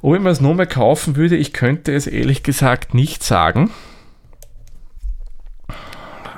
ob 0.00 0.14
ich 0.14 0.22
mir 0.22 0.30
es 0.30 0.40
nochmal 0.40 0.66
kaufen 0.66 1.16
würde, 1.16 1.36
ich 1.36 1.52
könnte 1.52 1.92
es 1.92 2.06
ehrlich 2.06 2.42
gesagt 2.42 2.94
nicht 2.94 3.22
sagen. 3.22 3.70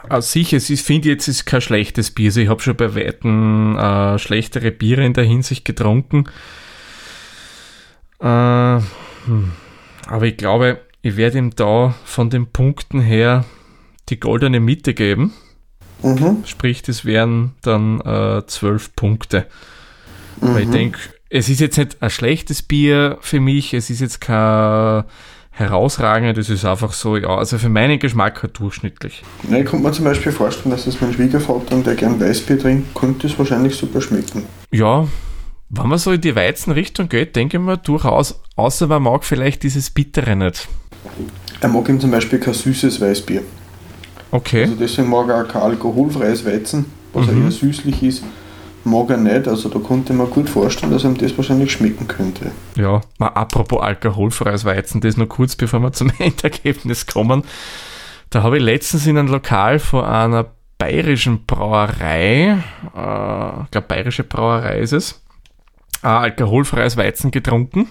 Also 0.08 0.28
sicher, 0.28 0.56
ist, 0.56 0.84
finde 0.84 1.08
ich 1.08 1.14
jetzt 1.14 1.28
ist 1.28 1.46
kein 1.46 1.60
schlechtes 1.60 2.10
Bier. 2.10 2.30
Also 2.30 2.40
ich 2.40 2.48
habe 2.48 2.60
schon 2.60 2.76
bei 2.76 2.96
Weitem 2.96 3.78
äh, 3.78 4.18
schlechtere 4.18 4.72
Biere 4.72 5.04
in 5.04 5.12
der 5.12 5.22
Hinsicht 5.22 5.64
getrunken. 5.64 6.24
Äh, 8.18 8.80
hm. 9.26 9.52
aber 10.08 10.26
ich 10.26 10.36
glaube, 10.36 10.80
ich 11.06 11.16
werde 11.16 11.38
ihm 11.38 11.50
da 11.54 11.94
von 12.04 12.30
den 12.30 12.46
Punkten 12.46 13.00
her 13.00 13.44
die 14.08 14.20
goldene 14.20 14.60
Mitte 14.60 14.94
geben. 14.94 15.32
Mhm. 16.02 16.44
Sprich, 16.44 16.82
das 16.82 17.04
wären 17.04 17.52
dann 17.62 18.00
äh, 18.00 18.42
12 18.46 18.94
Punkte. 18.96 19.46
Weil 20.40 20.62
ich 20.62 20.68
Mhm. 20.68 20.72
denke, 20.72 20.98
es 21.30 21.48
ist 21.48 21.60
jetzt 21.60 21.78
nicht 21.78 22.02
ein 22.02 22.10
schlechtes 22.10 22.62
Bier 22.62 23.18
für 23.20 23.40
mich, 23.40 23.72
es 23.74 23.90
ist 23.90 24.00
jetzt 24.00 24.20
kein 24.20 25.04
herausragendes, 25.50 26.48
es 26.50 26.58
ist 26.60 26.64
einfach 26.66 26.92
so, 26.92 27.16
ja, 27.16 27.28
also 27.28 27.56
für 27.58 27.70
meinen 27.70 27.98
Geschmack 27.98 28.42
halt 28.42 28.58
durchschnittlich. 28.58 29.22
Ja, 29.50 29.56
ich 29.58 29.64
könnte 29.64 29.86
mir 29.86 29.92
zum 29.92 30.04
Beispiel 30.04 30.30
vorstellen, 30.32 30.70
dass 30.70 30.84
das 30.84 31.00
mein 31.00 31.12
Schwiegervater, 31.14 31.80
der 31.82 31.94
gern 31.94 32.20
Weißbier 32.20 32.58
trinkt, 32.58 32.94
könnte 32.94 33.26
es 33.26 33.38
wahrscheinlich 33.38 33.74
super 33.74 34.00
schmecken. 34.02 34.44
Ja, 34.70 35.08
wenn 35.70 35.88
man 35.88 35.98
so 35.98 36.12
in 36.12 36.20
die 36.20 36.36
Weizenrichtung 36.36 37.08
geht, 37.08 37.34
denke 37.34 37.56
ich 37.56 37.62
mir 37.62 37.78
durchaus, 37.78 38.40
außer 38.56 38.86
man 38.86 39.02
mag 39.02 39.24
vielleicht 39.24 39.62
dieses 39.62 39.90
Bittere 39.90 40.36
nicht. 40.36 40.68
Er 41.60 41.68
mag 41.68 41.88
ihm 41.88 42.00
zum 42.00 42.10
Beispiel 42.10 42.38
kein 42.38 42.54
süßes 42.54 43.00
Weißbier. 43.00 43.42
Okay. 44.30 44.62
Also 44.64 44.74
deswegen 44.74 45.08
mag 45.08 45.28
er 45.28 45.42
auch 45.44 45.48
kein 45.48 45.62
alkoholfreies 45.62 46.44
Weizen, 46.44 46.86
was 47.12 47.26
Mhm. 47.26 47.44
eher 47.44 47.50
süßlich 47.50 48.02
ist, 48.02 48.24
mag 48.84 49.08
er 49.10 49.16
nicht. 49.16 49.48
Also 49.48 49.68
da 49.68 49.78
konnte 49.78 50.12
man 50.12 50.28
gut 50.30 50.48
vorstellen, 50.50 50.92
dass 50.92 51.04
ihm 51.04 51.16
das 51.16 51.36
wahrscheinlich 51.36 51.72
schmecken 51.72 52.06
könnte. 52.08 52.50
Ja, 52.76 53.00
mal 53.18 53.28
apropos 53.28 53.80
alkoholfreies 53.80 54.64
Weizen, 54.64 55.00
das 55.00 55.16
noch 55.16 55.26
kurz 55.28 55.56
bevor 55.56 55.80
wir 55.80 55.92
zum 55.92 56.10
Endergebnis 56.18 57.06
kommen. 57.06 57.44
Da 58.30 58.42
habe 58.42 58.58
ich 58.58 58.62
letztens 58.62 59.06
in 59.06 59.16
einem 59.16 59.28
Lokal 59.28 59.78
von 59.78 60.04
einer 60.04 60.46
bayerischen 60.78 61.46
Brauerei, 61.46 62.58
äh, 62.94 63.62
ich 63.64 63.70
glaube 63.70 63.86
bayerische 63.88 64.24
Brauerei 64.24 64.80
ist 64.80 64.92
es, 64.92 65.22
äh, 66.02 66.08
alkoholfreies 66.08 66.96
Weizen 66.96 67.30
getrunken. 67.30 67.88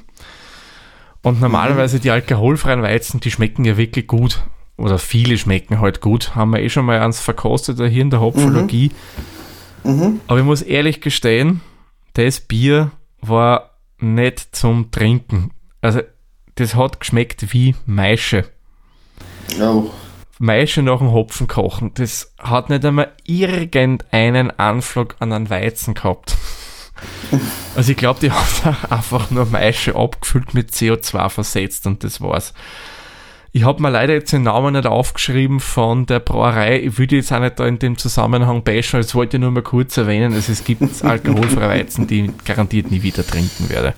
Und 1.25 1.41
normalerweise 1.41 1.99
die 1.99 2.11
alkoholfreien 2.11 2.83
Weizen, 2.83 3.19
die 3.19 3.31
schmecken 3.31 3.65
ja 3.65 3.77
wirklich 3.77 4.05
gut. 4.05 4.43
Oder 4.77 4.99
viele 4.99 5.39
schmecken 5.39 5.79
halt 5.79 5.99
gut. 5.99 6.35
Haben 6.35 6.51
wir 6.51 6.59
eh 6.59 6.69
schon 6.69 6.85
mal 6.85 6.99
eins 6.99 7.19
verkostet 7.19 7.79
hier 7.79 8.03
in 8.03 8.11
der 8.11 8.21
Hopfologie. 8.21 8.91
Mhm. 9.83 10.19
Aber 10.27 10.37
ich 10.37 10.45
muss 10.45 10.61
ehrlich 10.61 11.01
gestehen, 11.01 11.61
das 12.13 12.41
Bier 12.41 12.91
war 13.21 13.71
nicht 13.97 14.55
zum 14.55 14.91
Trinken. 14.91 15.49
Also, 15.81 16.01
das 16.53 16.75
hat 16.75 16.99
geschmeckt 16.99 17.51
wie 17.53 17.73
Maische. 17.87 18.45
Auch. 19.59 19.91
Maische 20.37 20.83
nach 20.83 20.99
dem 20.99 21.11
Hopfen 21.11 21.47
kochen. 21.47 21.89
Das 21.95 22.35
hat 22.37 22.69
nicht 22.69 22.85
einmal 22.85 23.11
irgendeinen 23.23 24.51
Anflug 24.59 25.15
an 25.17 25.33
einen 25.33 25.49
Weizen 25.49 25.95
gehabt. 25.95 26.37
Also 27.75 27.91
ich 27.91 27.97
glaube, 27.97 28.21
die 28.21 28.31
hat 28.31 28.89
einfach 28.89 29.31
nur 29.31 29.45
Maische 29.47 29.95
abgefüllt 29.95 30.53
mit 30.53 30.71
CO2 30.71 31.27
versetzt 31.27 31.85
und 31.85 32.05
das 32.05 32.21
war's. 32.21 32.53
Ich 33.55 33.63
habe 33.63 33.81
mir 33.81 33.89
leider 33.89 34.13
jetzt 34.13 34.33
den 34.33 34.43
Namen 34.43 34.73
nicht 34.73 34.85
aufgeschrieben 34.85 35.61
von 35.61 36.05
der 36.05 36.19
Brauerei. 36.19 36.81
Ich 36.81 36.97
würde 36.97 37.15
jetzt 37.15 37.31
auch 37.31 37.39
nicht 37.39 37.57
da 37.57 37.65
in 37.65 37.79
dem 37.79 37.97
Zusammenhang 37.97 38.63
bashen, 38.63 38.99
das 38.99 39.15
wollte 39.15 39.37
ich 39.37 39.41
nur 39.41 39.51
mal 39.51 39.63
kurz 39.63 39.95
erwähnen. 39.95 40.33
Also 40.33 40.51
es 40.51 40.65
gibt 40.65 40.83
alkoholfreie 41.05 41.69
Weizen, 41.69 42.05
die 42.05 42.25
ich 42.25 42.31
garantiert 42.43 42.91
nie 42.91 43.01
wieder 43.01 43.25
trinken 43.25 43.69
werde. 43.69 43.93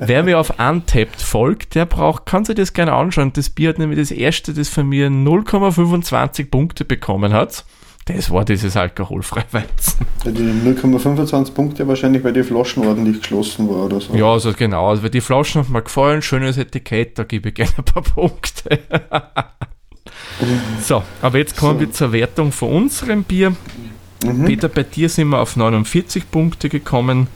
Wer 0.00 0.22
mir 0.22 0.38
auf 0.38 0.58
Untapped 0.58 1.20
folgt, 1.20 1.74
der 1.74 1.84
braucht, 1.84 2.24
kann 2.24 2.46
sich 2.46 2.54
das 2.54 2.72
gerne 2.72 2.94
anschauen. 2.94 3.34
Das 3.34 3.50
Bier 3.50 3.68
hat 3.68 3.78
nämlich 3.78 3.98
das 3.98 4.10
erste, 4.10 4.54
das 4.54 4.70
von 4.70 4.88
mir 4.88 5.08
0,25 5.08 6.50
Punkte 6.50 6.86
bekommen 6.86 7.34
hat. 7.34 7.66
Das 8.06 8.30
war 8.30 8.44
dieses 8.44 8.76
alkoholfreie 8.76 9.44
Weizen. 9.52 10.04
Die 10.24 10.30
0,25 10.30 11.52
Punkte 11.52 11.86
wahrscheinlich, 11.86 12.24
weil 12.24 12.32
die 12.32 12.42
Flaschen 12.42 12.86
ordentlich 12.86 13.18
geschlossen 13.20 13.68
war 13.68 13.84
oder 13.86 14.00
so. 14.00 14.14
Ja, 14.14 14.32
also 14.32 14.52
genau. 14.52 14.88
Also 14.88 15.08
die 15.08 15.20
Flaschen 15.20 15.62
haben 15.62 15.72
mir 15.72 15.82
gefallen, 15.82 16.22
schönes 16.22 16.56
Etikett, 16.56 17.18
da 17.18 17.24
gebe 17.24 17.50
ich 17.50 17.54
gerne 17.54 17.72
ein 17.78 17.84
paar 17.84 18.02
Punkte. 18.02 18.78
so, 20.82 21.02
aber 21.22 21.38
jetzt 21.38 21.56
kommen 21.56 21.74
So. 21.74 21.80
wir 21.80 21.92
zur 21.92 22.12
Wertung 22.12 22.52
von 22.52 22.70
unserem 22.70 23.22
Bier. 23.22 23.50
Mhm. 24.24 24.44
Peter, 24.44 24.68
bei 24.68 24.82
dir 24.82 25.08
sind 25.08 25.28
wir 25.28 25.38
auf 25.40 25.56
49 25.56 26.30
Punkte 26.30 26.68
gekommen 26.68 27.28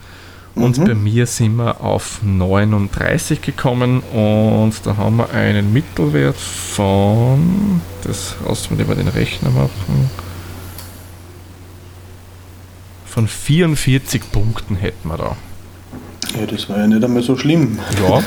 und 0.55 0.77
Mhm. 0.77 0.85
bei 0.85 0.93
mir 0.95 1.25
sind 1.25 1.55
wir 1.57 1.81
auf 1.81 2.19
39 2.23 3.41
gekommen 3.41 4.01
und 4.13 4.73
da 4.85 4.97
haben 4.97 5.17
wir 5.17 5.29
einen 5.31 5.73
Mittelwert 5.73 6.35
von, 6.37 7.81
das 8.03 8.35
lassen 8.47 8.71
wir 8.71 8.77
lieber 8.83 8.95
den 8.95 9.07
Rechner 9.07 9.49
machen, 9.51 10.09
von 13.15 13.29
44 13.29 14.29
Punkten 14.29 14.75
hätten 14.75 15.07
wir 15.07 15.15
da. 15.15 15.37
Ja, 16.37 16.45
das 16.45 16.67
war 16.67 16.79
ja 16.79 16.87
nicht 16.87 17.01
einmal 17.01 17.23
so 17.23 17.37
schlimm. 17.37 17.79
Ja. 18.05 18.21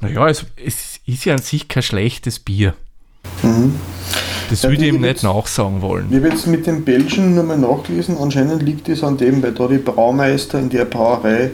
naja, 0.00 0.28
es, 0.28 0.46
es 0.64 1.00
ist 1.04 1.24
ja 1.24 1.34
an 1.34 1.42
sich 1.42 1.66
kein 1.66 1.82
schlechtes 1.82 2.38
Bier. 2.38 2.74
Mhm. 3.42 3.74
Das 4.48 4.62
Ja, 4.62 4.70
würde 4.70 4.86
ich 4.86 4.94
ihm 4.94 5.00
nicht 5.00 5.24
nachsagen 5.24 5.82
wollen. 5.82 6.06
Ich 6.08 6.18
habe 6.18 6.28
jetzt 6.28 6.46
mit 6.46 6.68
dem 6.68 6.84
Belgien 6.84 7.34
nur 7.34 7.42
mal 7.42 7.58
nachgelesen, 7.58 8.16
anscheinend 8.16 8.62
liegt 8.62 8.88
es 8.88 9.02
an 9.02 9.16
dem, 9.16 9.42
weil 9.42 9.50
da 9.50 9.66
die 9.66 9.78
Braumeister 9.78 10.60
in 10.60 10.68
der 10.68 10.84
Brauerei 10.84 11.50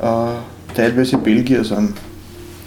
äh, 0.00 0.26
teilweise 0.74 1.16
Belgier 1.16 1.64
sind. 1.64 1.94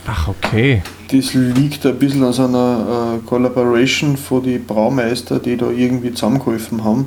Ach, 0.08 0.28
okay. 0.28 0.82
Das 1.12 1.36
liegt 1.36 1.86
ein 1.86 2.00
bisschen 2.00 2.24
an 2.24 2.34
so 2.34 2.46
einer 2.46 3.20
äh, 3.20 3.28
Collaboration 3.28 4.18
von 4.18 4.42
den 4.42 4.66
Braumeister, 4.66 5.38
die 5.38 5.56
da 5.56 5.70
irgendwie 5.70 6.16
zusammengeholfen 6.16 6.84
haben. 6.84 7.06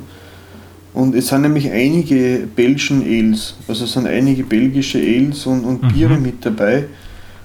Und 0.95 1.13
es 1.13 1.27
sind 1.27 1.41
nämlich 1.41 1.69
einige 1.69 2.47
Belgian 2.55 3.01
Ales, 3.03 3.55
also 3.67 3.83
es 3.83 3.91
sind 3.93 4.07
einige 4.07 4.43
belgische 4.43 4.97
Ales 4.97 5.45
und, 5.45 5.65
und 5.65 5.83
Mhm. 5.83 5.87
Biere 5.89 6.17
mit 6.17 6.45
dabei. 6.45 6.85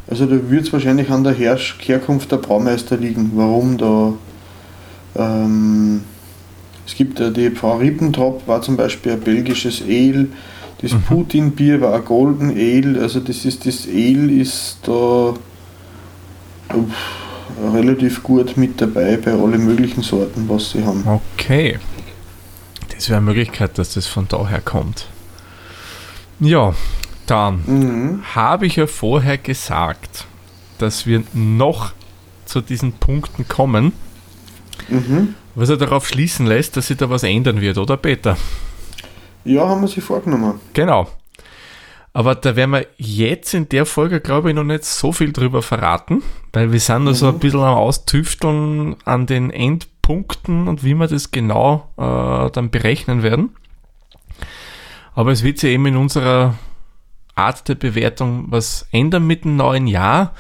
Also 0.09 0.25
da 0.27 0.39
wird 0.49 0.63
es 0.67 0.73
wahrscheinlich 0.73 1.11
an 1.11 1.25
der 1.25 1.35
Herrsch 1.35 1.77
Herkunft 1.85 2.31
der 2.31 2.37
Braumeister 2.39 2.97
liegen, 2.97 3.33
warum 3.35 3.77
da. 3.77 4.13
Ähm, 5.17 6.03
es 6.87 6.95
gibt 6.95 7.19
ja 7.19 7.31
die 7.31 7.51
Frau 7.51 7.77
Ribbentrop, 7.79 8.47
war 8.47 8.63
zum 8.63 8.77
Beispiel 8.77 9.13
ein 9.13 9.21
belgisches 9.21 9.83
Ale. 9.83 10.29
Das 10.81 10.93
Mhm. 10.93 11.03
Putin-Bier 11.09 11.81
war 11.81 11.95
ein 11.95 12.05
Golden 12.05 12.51
Ale, 12.51 13.01
also 13.03 13.19
das 13.21 13.45
ist 13.45 13.67
das 13.67 13.87
Ale 13.87 14.33
ist 14.33 14.79
da 14.85 15.35
uff, 16.75 17.75
relativ 17.75 18.23
gut 18.23 18.57
mit 18.57 18.81
dabei 18.81 19.17
bei 19.17 19.33
allen 19.33 19.65
möglichen 19.65 20.03
Sorten, 20.03 20.45
was 20.49 20.71
sie 20.71 20.85
haben. 20.85 21.05
Okay. 21.35 21.79
Das 23.01 23.09
wäre 23.09 23.17
eine 23.17 23.25
Möglichkeit, 23.25 23.79
dass 23.79 23.95
das 23.95 24.07
von 24.07 24.29
daher 24.29 24.61
kommt. 24.61 25.07
Ja, 26.39 26.75
dann 27.25 27.63
Mhm. 27.67 28.23
habe 28.35 28.67
ich 28.67 28.77
ja 28.77 28.87
vorher 28.87 29.39
gesagt, 29.39 30.27
dass 30.77 31.07
wir 31.07 31.23
noch 31.33 31.93
zu 32.45 32.61
diesen 32.61 32.93
Punkten 32.93 33.49
kommen, 33.49 33.93
Mhm. 34.91 35.35
was 35.55 35.71
ja 35.71 35.77
darauf 35.77 36.07
schließen 36.07 36.45
lässt, 36.45 36.77
dass 36.77 36.89
sich 36.89 36.99
da 36.99 37.09
was 37.09 37.23
ändern 37.23 37.63
wird, 37.63 37.79
oder 37.79 37.97
Peter? 37.97 38.37
Ja, 39.47 39.67
haben 39.67 39.81
wir 39.81 39.89
sie 39.89 40.03
vorgenommen. 40.03 40.61
Genau. 40.75 41.09
Aber 42.13 42.35
da 42.35 42.55
werden 42.55 42.73
wir 42.73 42.87
jetzt 42.99 43.55
in 43.55 43.67
der 43.71 43.87
Folge, 43.87 44.21
glaube 44.21 44.51
ich, 44.51 44.55
noch 44.55 44.65
nicht 44.65 44.85
so 44.85 45.11
viel 45.13 45.33
drüber 45.33 45.63
verraten, 45.63 46.23
weil 46.53 46.71
wir 46.71 46.81
sind 46.81 47.05
noch 47.05 47.15
so 47.15 47.29
ein 47.29 47.39
bisschen 47.39 47.61
am 47.61 47.79
Austüfteln 47.79 48.97
an 49.07 49.25
den 49.25 49.49
Endpunkten 50.01 50.69
und 50.69 50.85
wie 50.85 50.95
wir 50.95 51.07
das 51.07 51.31
genau 51.31 51.89
äh, 51.97 52.51
dann 52.51 52.71
berechnen 52.71 53.23
werden. 53.23 53.51
Aber 55.15 55.33
es 55.33 55.43
wird 55.43 55.59
sich 55.59 55.73
eben 55.73 55.87
in 55.87 55.97
unserer 55.97 56.55
Art 57.35 57.69
der 57.69 57.75
Bewertung 57.75 58.47
was 58.49 58.87
ändern 58.93 59.27
mit 59.27 59.45
dem 59.45 59.57
neuen 59.57 59.87
Jahr. 59.87 60.35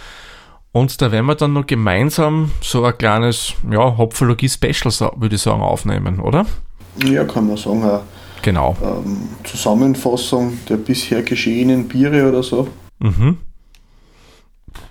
Und 0.72 1.02
da 1.02 1.10
werden 1.10 1.26
wir 1.26 1.34
dann 1.34 1.52
noch 1.52 1.66
gemeinsam 1.66 2.52
so 2.60 2.84
ein 2.84 2.96
kleines 2.96 3.54
ja, 3.68 3.96
Hopfologie-Special, 3.96 5.12
würde 5.16 5.34
ich 5.34 5.42
sagen, 5.42 5.62
aufnehmen, 5.62 6.20
oder? 6.20 6.46
Ja, 7.04 7.24
kann 7.24 7.48
man 7.48 7.56
sagen, 7.56 7.82
eine 7.82 8.02
Genau. 8.42 8.76
ähm, 8.82 9.28
Zusammenfassung 9.44 10.58
der 10.68 10.76
bisher 10.76 11.22
geschehenen 11.22 11.88
Biere 11.88 12.28
oder 12.28 12.42
so. 12.42 12.68
Mhm. 13.00 13.38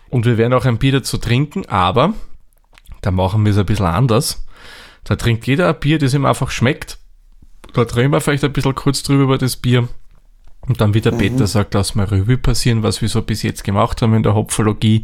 Und 0.10 0.26
wir 0.26 0.38
werden 0.38 0.54
auch 0.54 0.66
ein 0.66 0.78
Bier 0.78 0.92
dazu 0.92 1.18
trinken, 1.18 1.66
aber 1.68 2.14
da 3.02 3.12
machen 3.12 3.46
wir 3.46 3.52
es 3.52 3.58
ein 3.58 3.66
bisschen 3.66 3.86
anders. 3.86 4.44
Da 5.10 5.16
trinkt 5.16 5.48
jeder 5.48 5.68
ein 5.70 5.80
Bier, 5.80 5.98
das 5.98 6.14
ihm 6.14 6.26
einfach 6.26 6.52
schmeckt. 6.52 7.00
Da 7.74 7.82
reden 7.82 8.12
wir 8.14 8.22
vielleicht 8.22 8.44
ein 8.44 8.54
bisschen 8.54 8.76
kurz 8.76 9.02
drüber 9.02 9.24
über 9.24 9.38
das 9.40 9.56
Bier. 9.56 9.88
Und 10.62 10.82
dann 10.82 10.94
wie 10.94 11.02
der 11.02 11.12
Peter 11.14 11.48
sagt, 11.48 11.74
lass 11.74 11.96
mal 11.96 12.06
Revue 12.06 12.38
passieren, 12.38 12.84
was 12.84 13.02
wir 13.02 13.10
so 13.10 13.24
bis 13.24 13.42
jetzt 13.42 13.64
gemacht 13.64 14.04
haben 14.04 14.14
in 14.14 14.22
der 14.22 14.36
Hopfologie. 14.36 15.02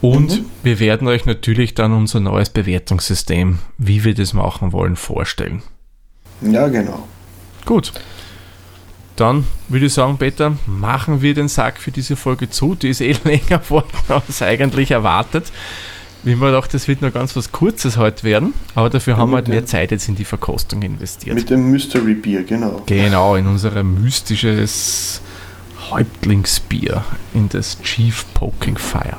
Und 0.00 0.40
Mhm. 0.40 0.44
wir 0.64 0.80
werden 0.80 1.06
euch 1.06 1.26
natürlich 1.26 1.74
dann 1.74 1.92
unser 1.92 2.18
neues 2.18 2.50
Bewertungssystem, 2.50 3.60
wie 3.78 4.02
wir 4.02 4.14
das 4.14 4.32
machen 4.32 4.72
wollen, 4.72 4.96
vorstellen. 4.96 5.62
Ja, 6.40 6.66
genau. 6.66 7.06
Gut. 7.66 7.92
Dann 9.14 9.46
würde 9.68 9.86
ich 9.86 9.92
sagen, 9.94 10.18
Peter, 10.18 10.56
machen 10.66 11.22
wir 11.22 11.34
den 11.34 11.46
Sack 11.46 11.78
für 11.78 11.92
diese 11.92 12.16
Folge 12.16 12.50
zu. 12.50 12.74
Die 12.74 12.88
ist 12.88 13.00
eh 13.00 13.12
länger 13.24 13.58
geworden 13.60 13.86
als 14.08 14.42
eigentlich 14.42 14.90
erwartet. 14.90 15.52
Wie 16.24 16.34
man 16.34 16.48
gedacht, 16.48 16.72
das 16.72 16.88
wird 16.88 17.02
nur 17.02 17.10
ganz 17.10 17.36
was 17.36 17.52
Kurzes 17.52 17.98
heute 17.98 18.24
werden, 18.24 18.54
aber 18.74 18.88
dafür 18.88 19.18
haben 19.18 19.30
wir 19.30 19.36
halt 19.36 19.48
mehr 19.48 19.66
Zeit 19.66 19.90
jetzt 19.90 20.08
in 20.08 20.14
die 20.14 20.24
Verkostung 20.24 20.80
investiert. 20.80 21.36
Mit 21.36 21.50
dem 21.50 21.70
Mystery 21.70 22.14
Bier, 22.14 22.44
genau. 22.44 22.82
Genau, 22.86 23.36
in 23.36 23.46
unser 23.46 23.82
mystisches 23.82 25.20
Häuptlingsbier, 25.90 27.04
in 27.34 27.50
das 27.50 27.80
Chief 27.82 28.24
Poking 28.32 28.78
Fire. 28.78 29.18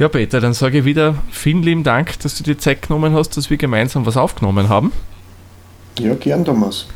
Ja, 0.00 0.08
Peter, 0.08 0.40
dann 0.40 0.52
sage 0.52 0.78
ich 0.78 0.84
wieder 0.84 1.14
vielen 1.30 1.62
lieben 1.62 1.84
Dank, 1.84 2.18
dass 2.18 2.36
du 2.36 2.42
dir 2.42 2.58
Zeit 2.58 2.82
genommen 2.82 3.14
hast, 3.14 3.36
dass 3.36 3.48
wir 3.48 3.56
gemeinsam 3.56 4.04
was 4.04 4.16
aufgenommen 4.16 4.68
haben. 4.68 4.90
Ja, 6.00 6.14
gern, 6.14 6.44
Thomas. 6.44 6.88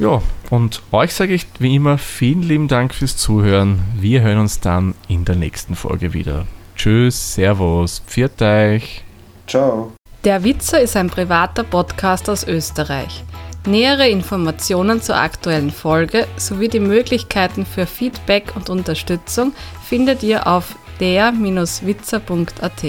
Ja, 0.00 0.20
und 0.50 0.82
euch 0.90 1.14
sage 1.14 1.32
ich 1.34 1.46
wie 1.60 1.76
immer 1.76 1.96
vielen 1.96 2.42
lieben 2.42 2.66
Dank 2.66 2.92
fürs 2.92 3.16
Zuhören. 3.16 3.82
Wir 3.96 4.22
hören 4.22 4.38
uns 4.38 4.58
dann 4.58 4.94
in 5.06 5.24
der 5.24 5.36
nächsten 5.36 5.76
Folge 5.76 6.12
wieder. 6.12 6.46
Tschüss, 6.76 7.34
Servus, 7.34 8.02
pfiat 8.06 8.42
euch. 8.42 9.02
Ciao. 9.46 9.92
Der 10.24 10.44
Witzer 10.44 10.80
ist 10.80 10.96
ein 10.96 11.10
privater 11.10 11.64
Podcast 11.64 12.30
aus 12.30 12.46
Österreich. 12.46 13.24
Nähere 13.66 14.08
Informationen 14.08 15.00
zur 15.00 15.16
aktuellen 15.16 15.70
Folge 15.70 16.26
sowie 16.36 16.68
die 16.68 16.80
Möglichkeiten 16.80 17.64
für 17.64 17.86
Feedback 17.86 18.54
und 18.56 18.70
Unterstützung 18.70 19.52
findet 19.88 20.22
ihr 20.22 20.46
auf 20.46 20.76
der-witzer.at. 21.00 22.82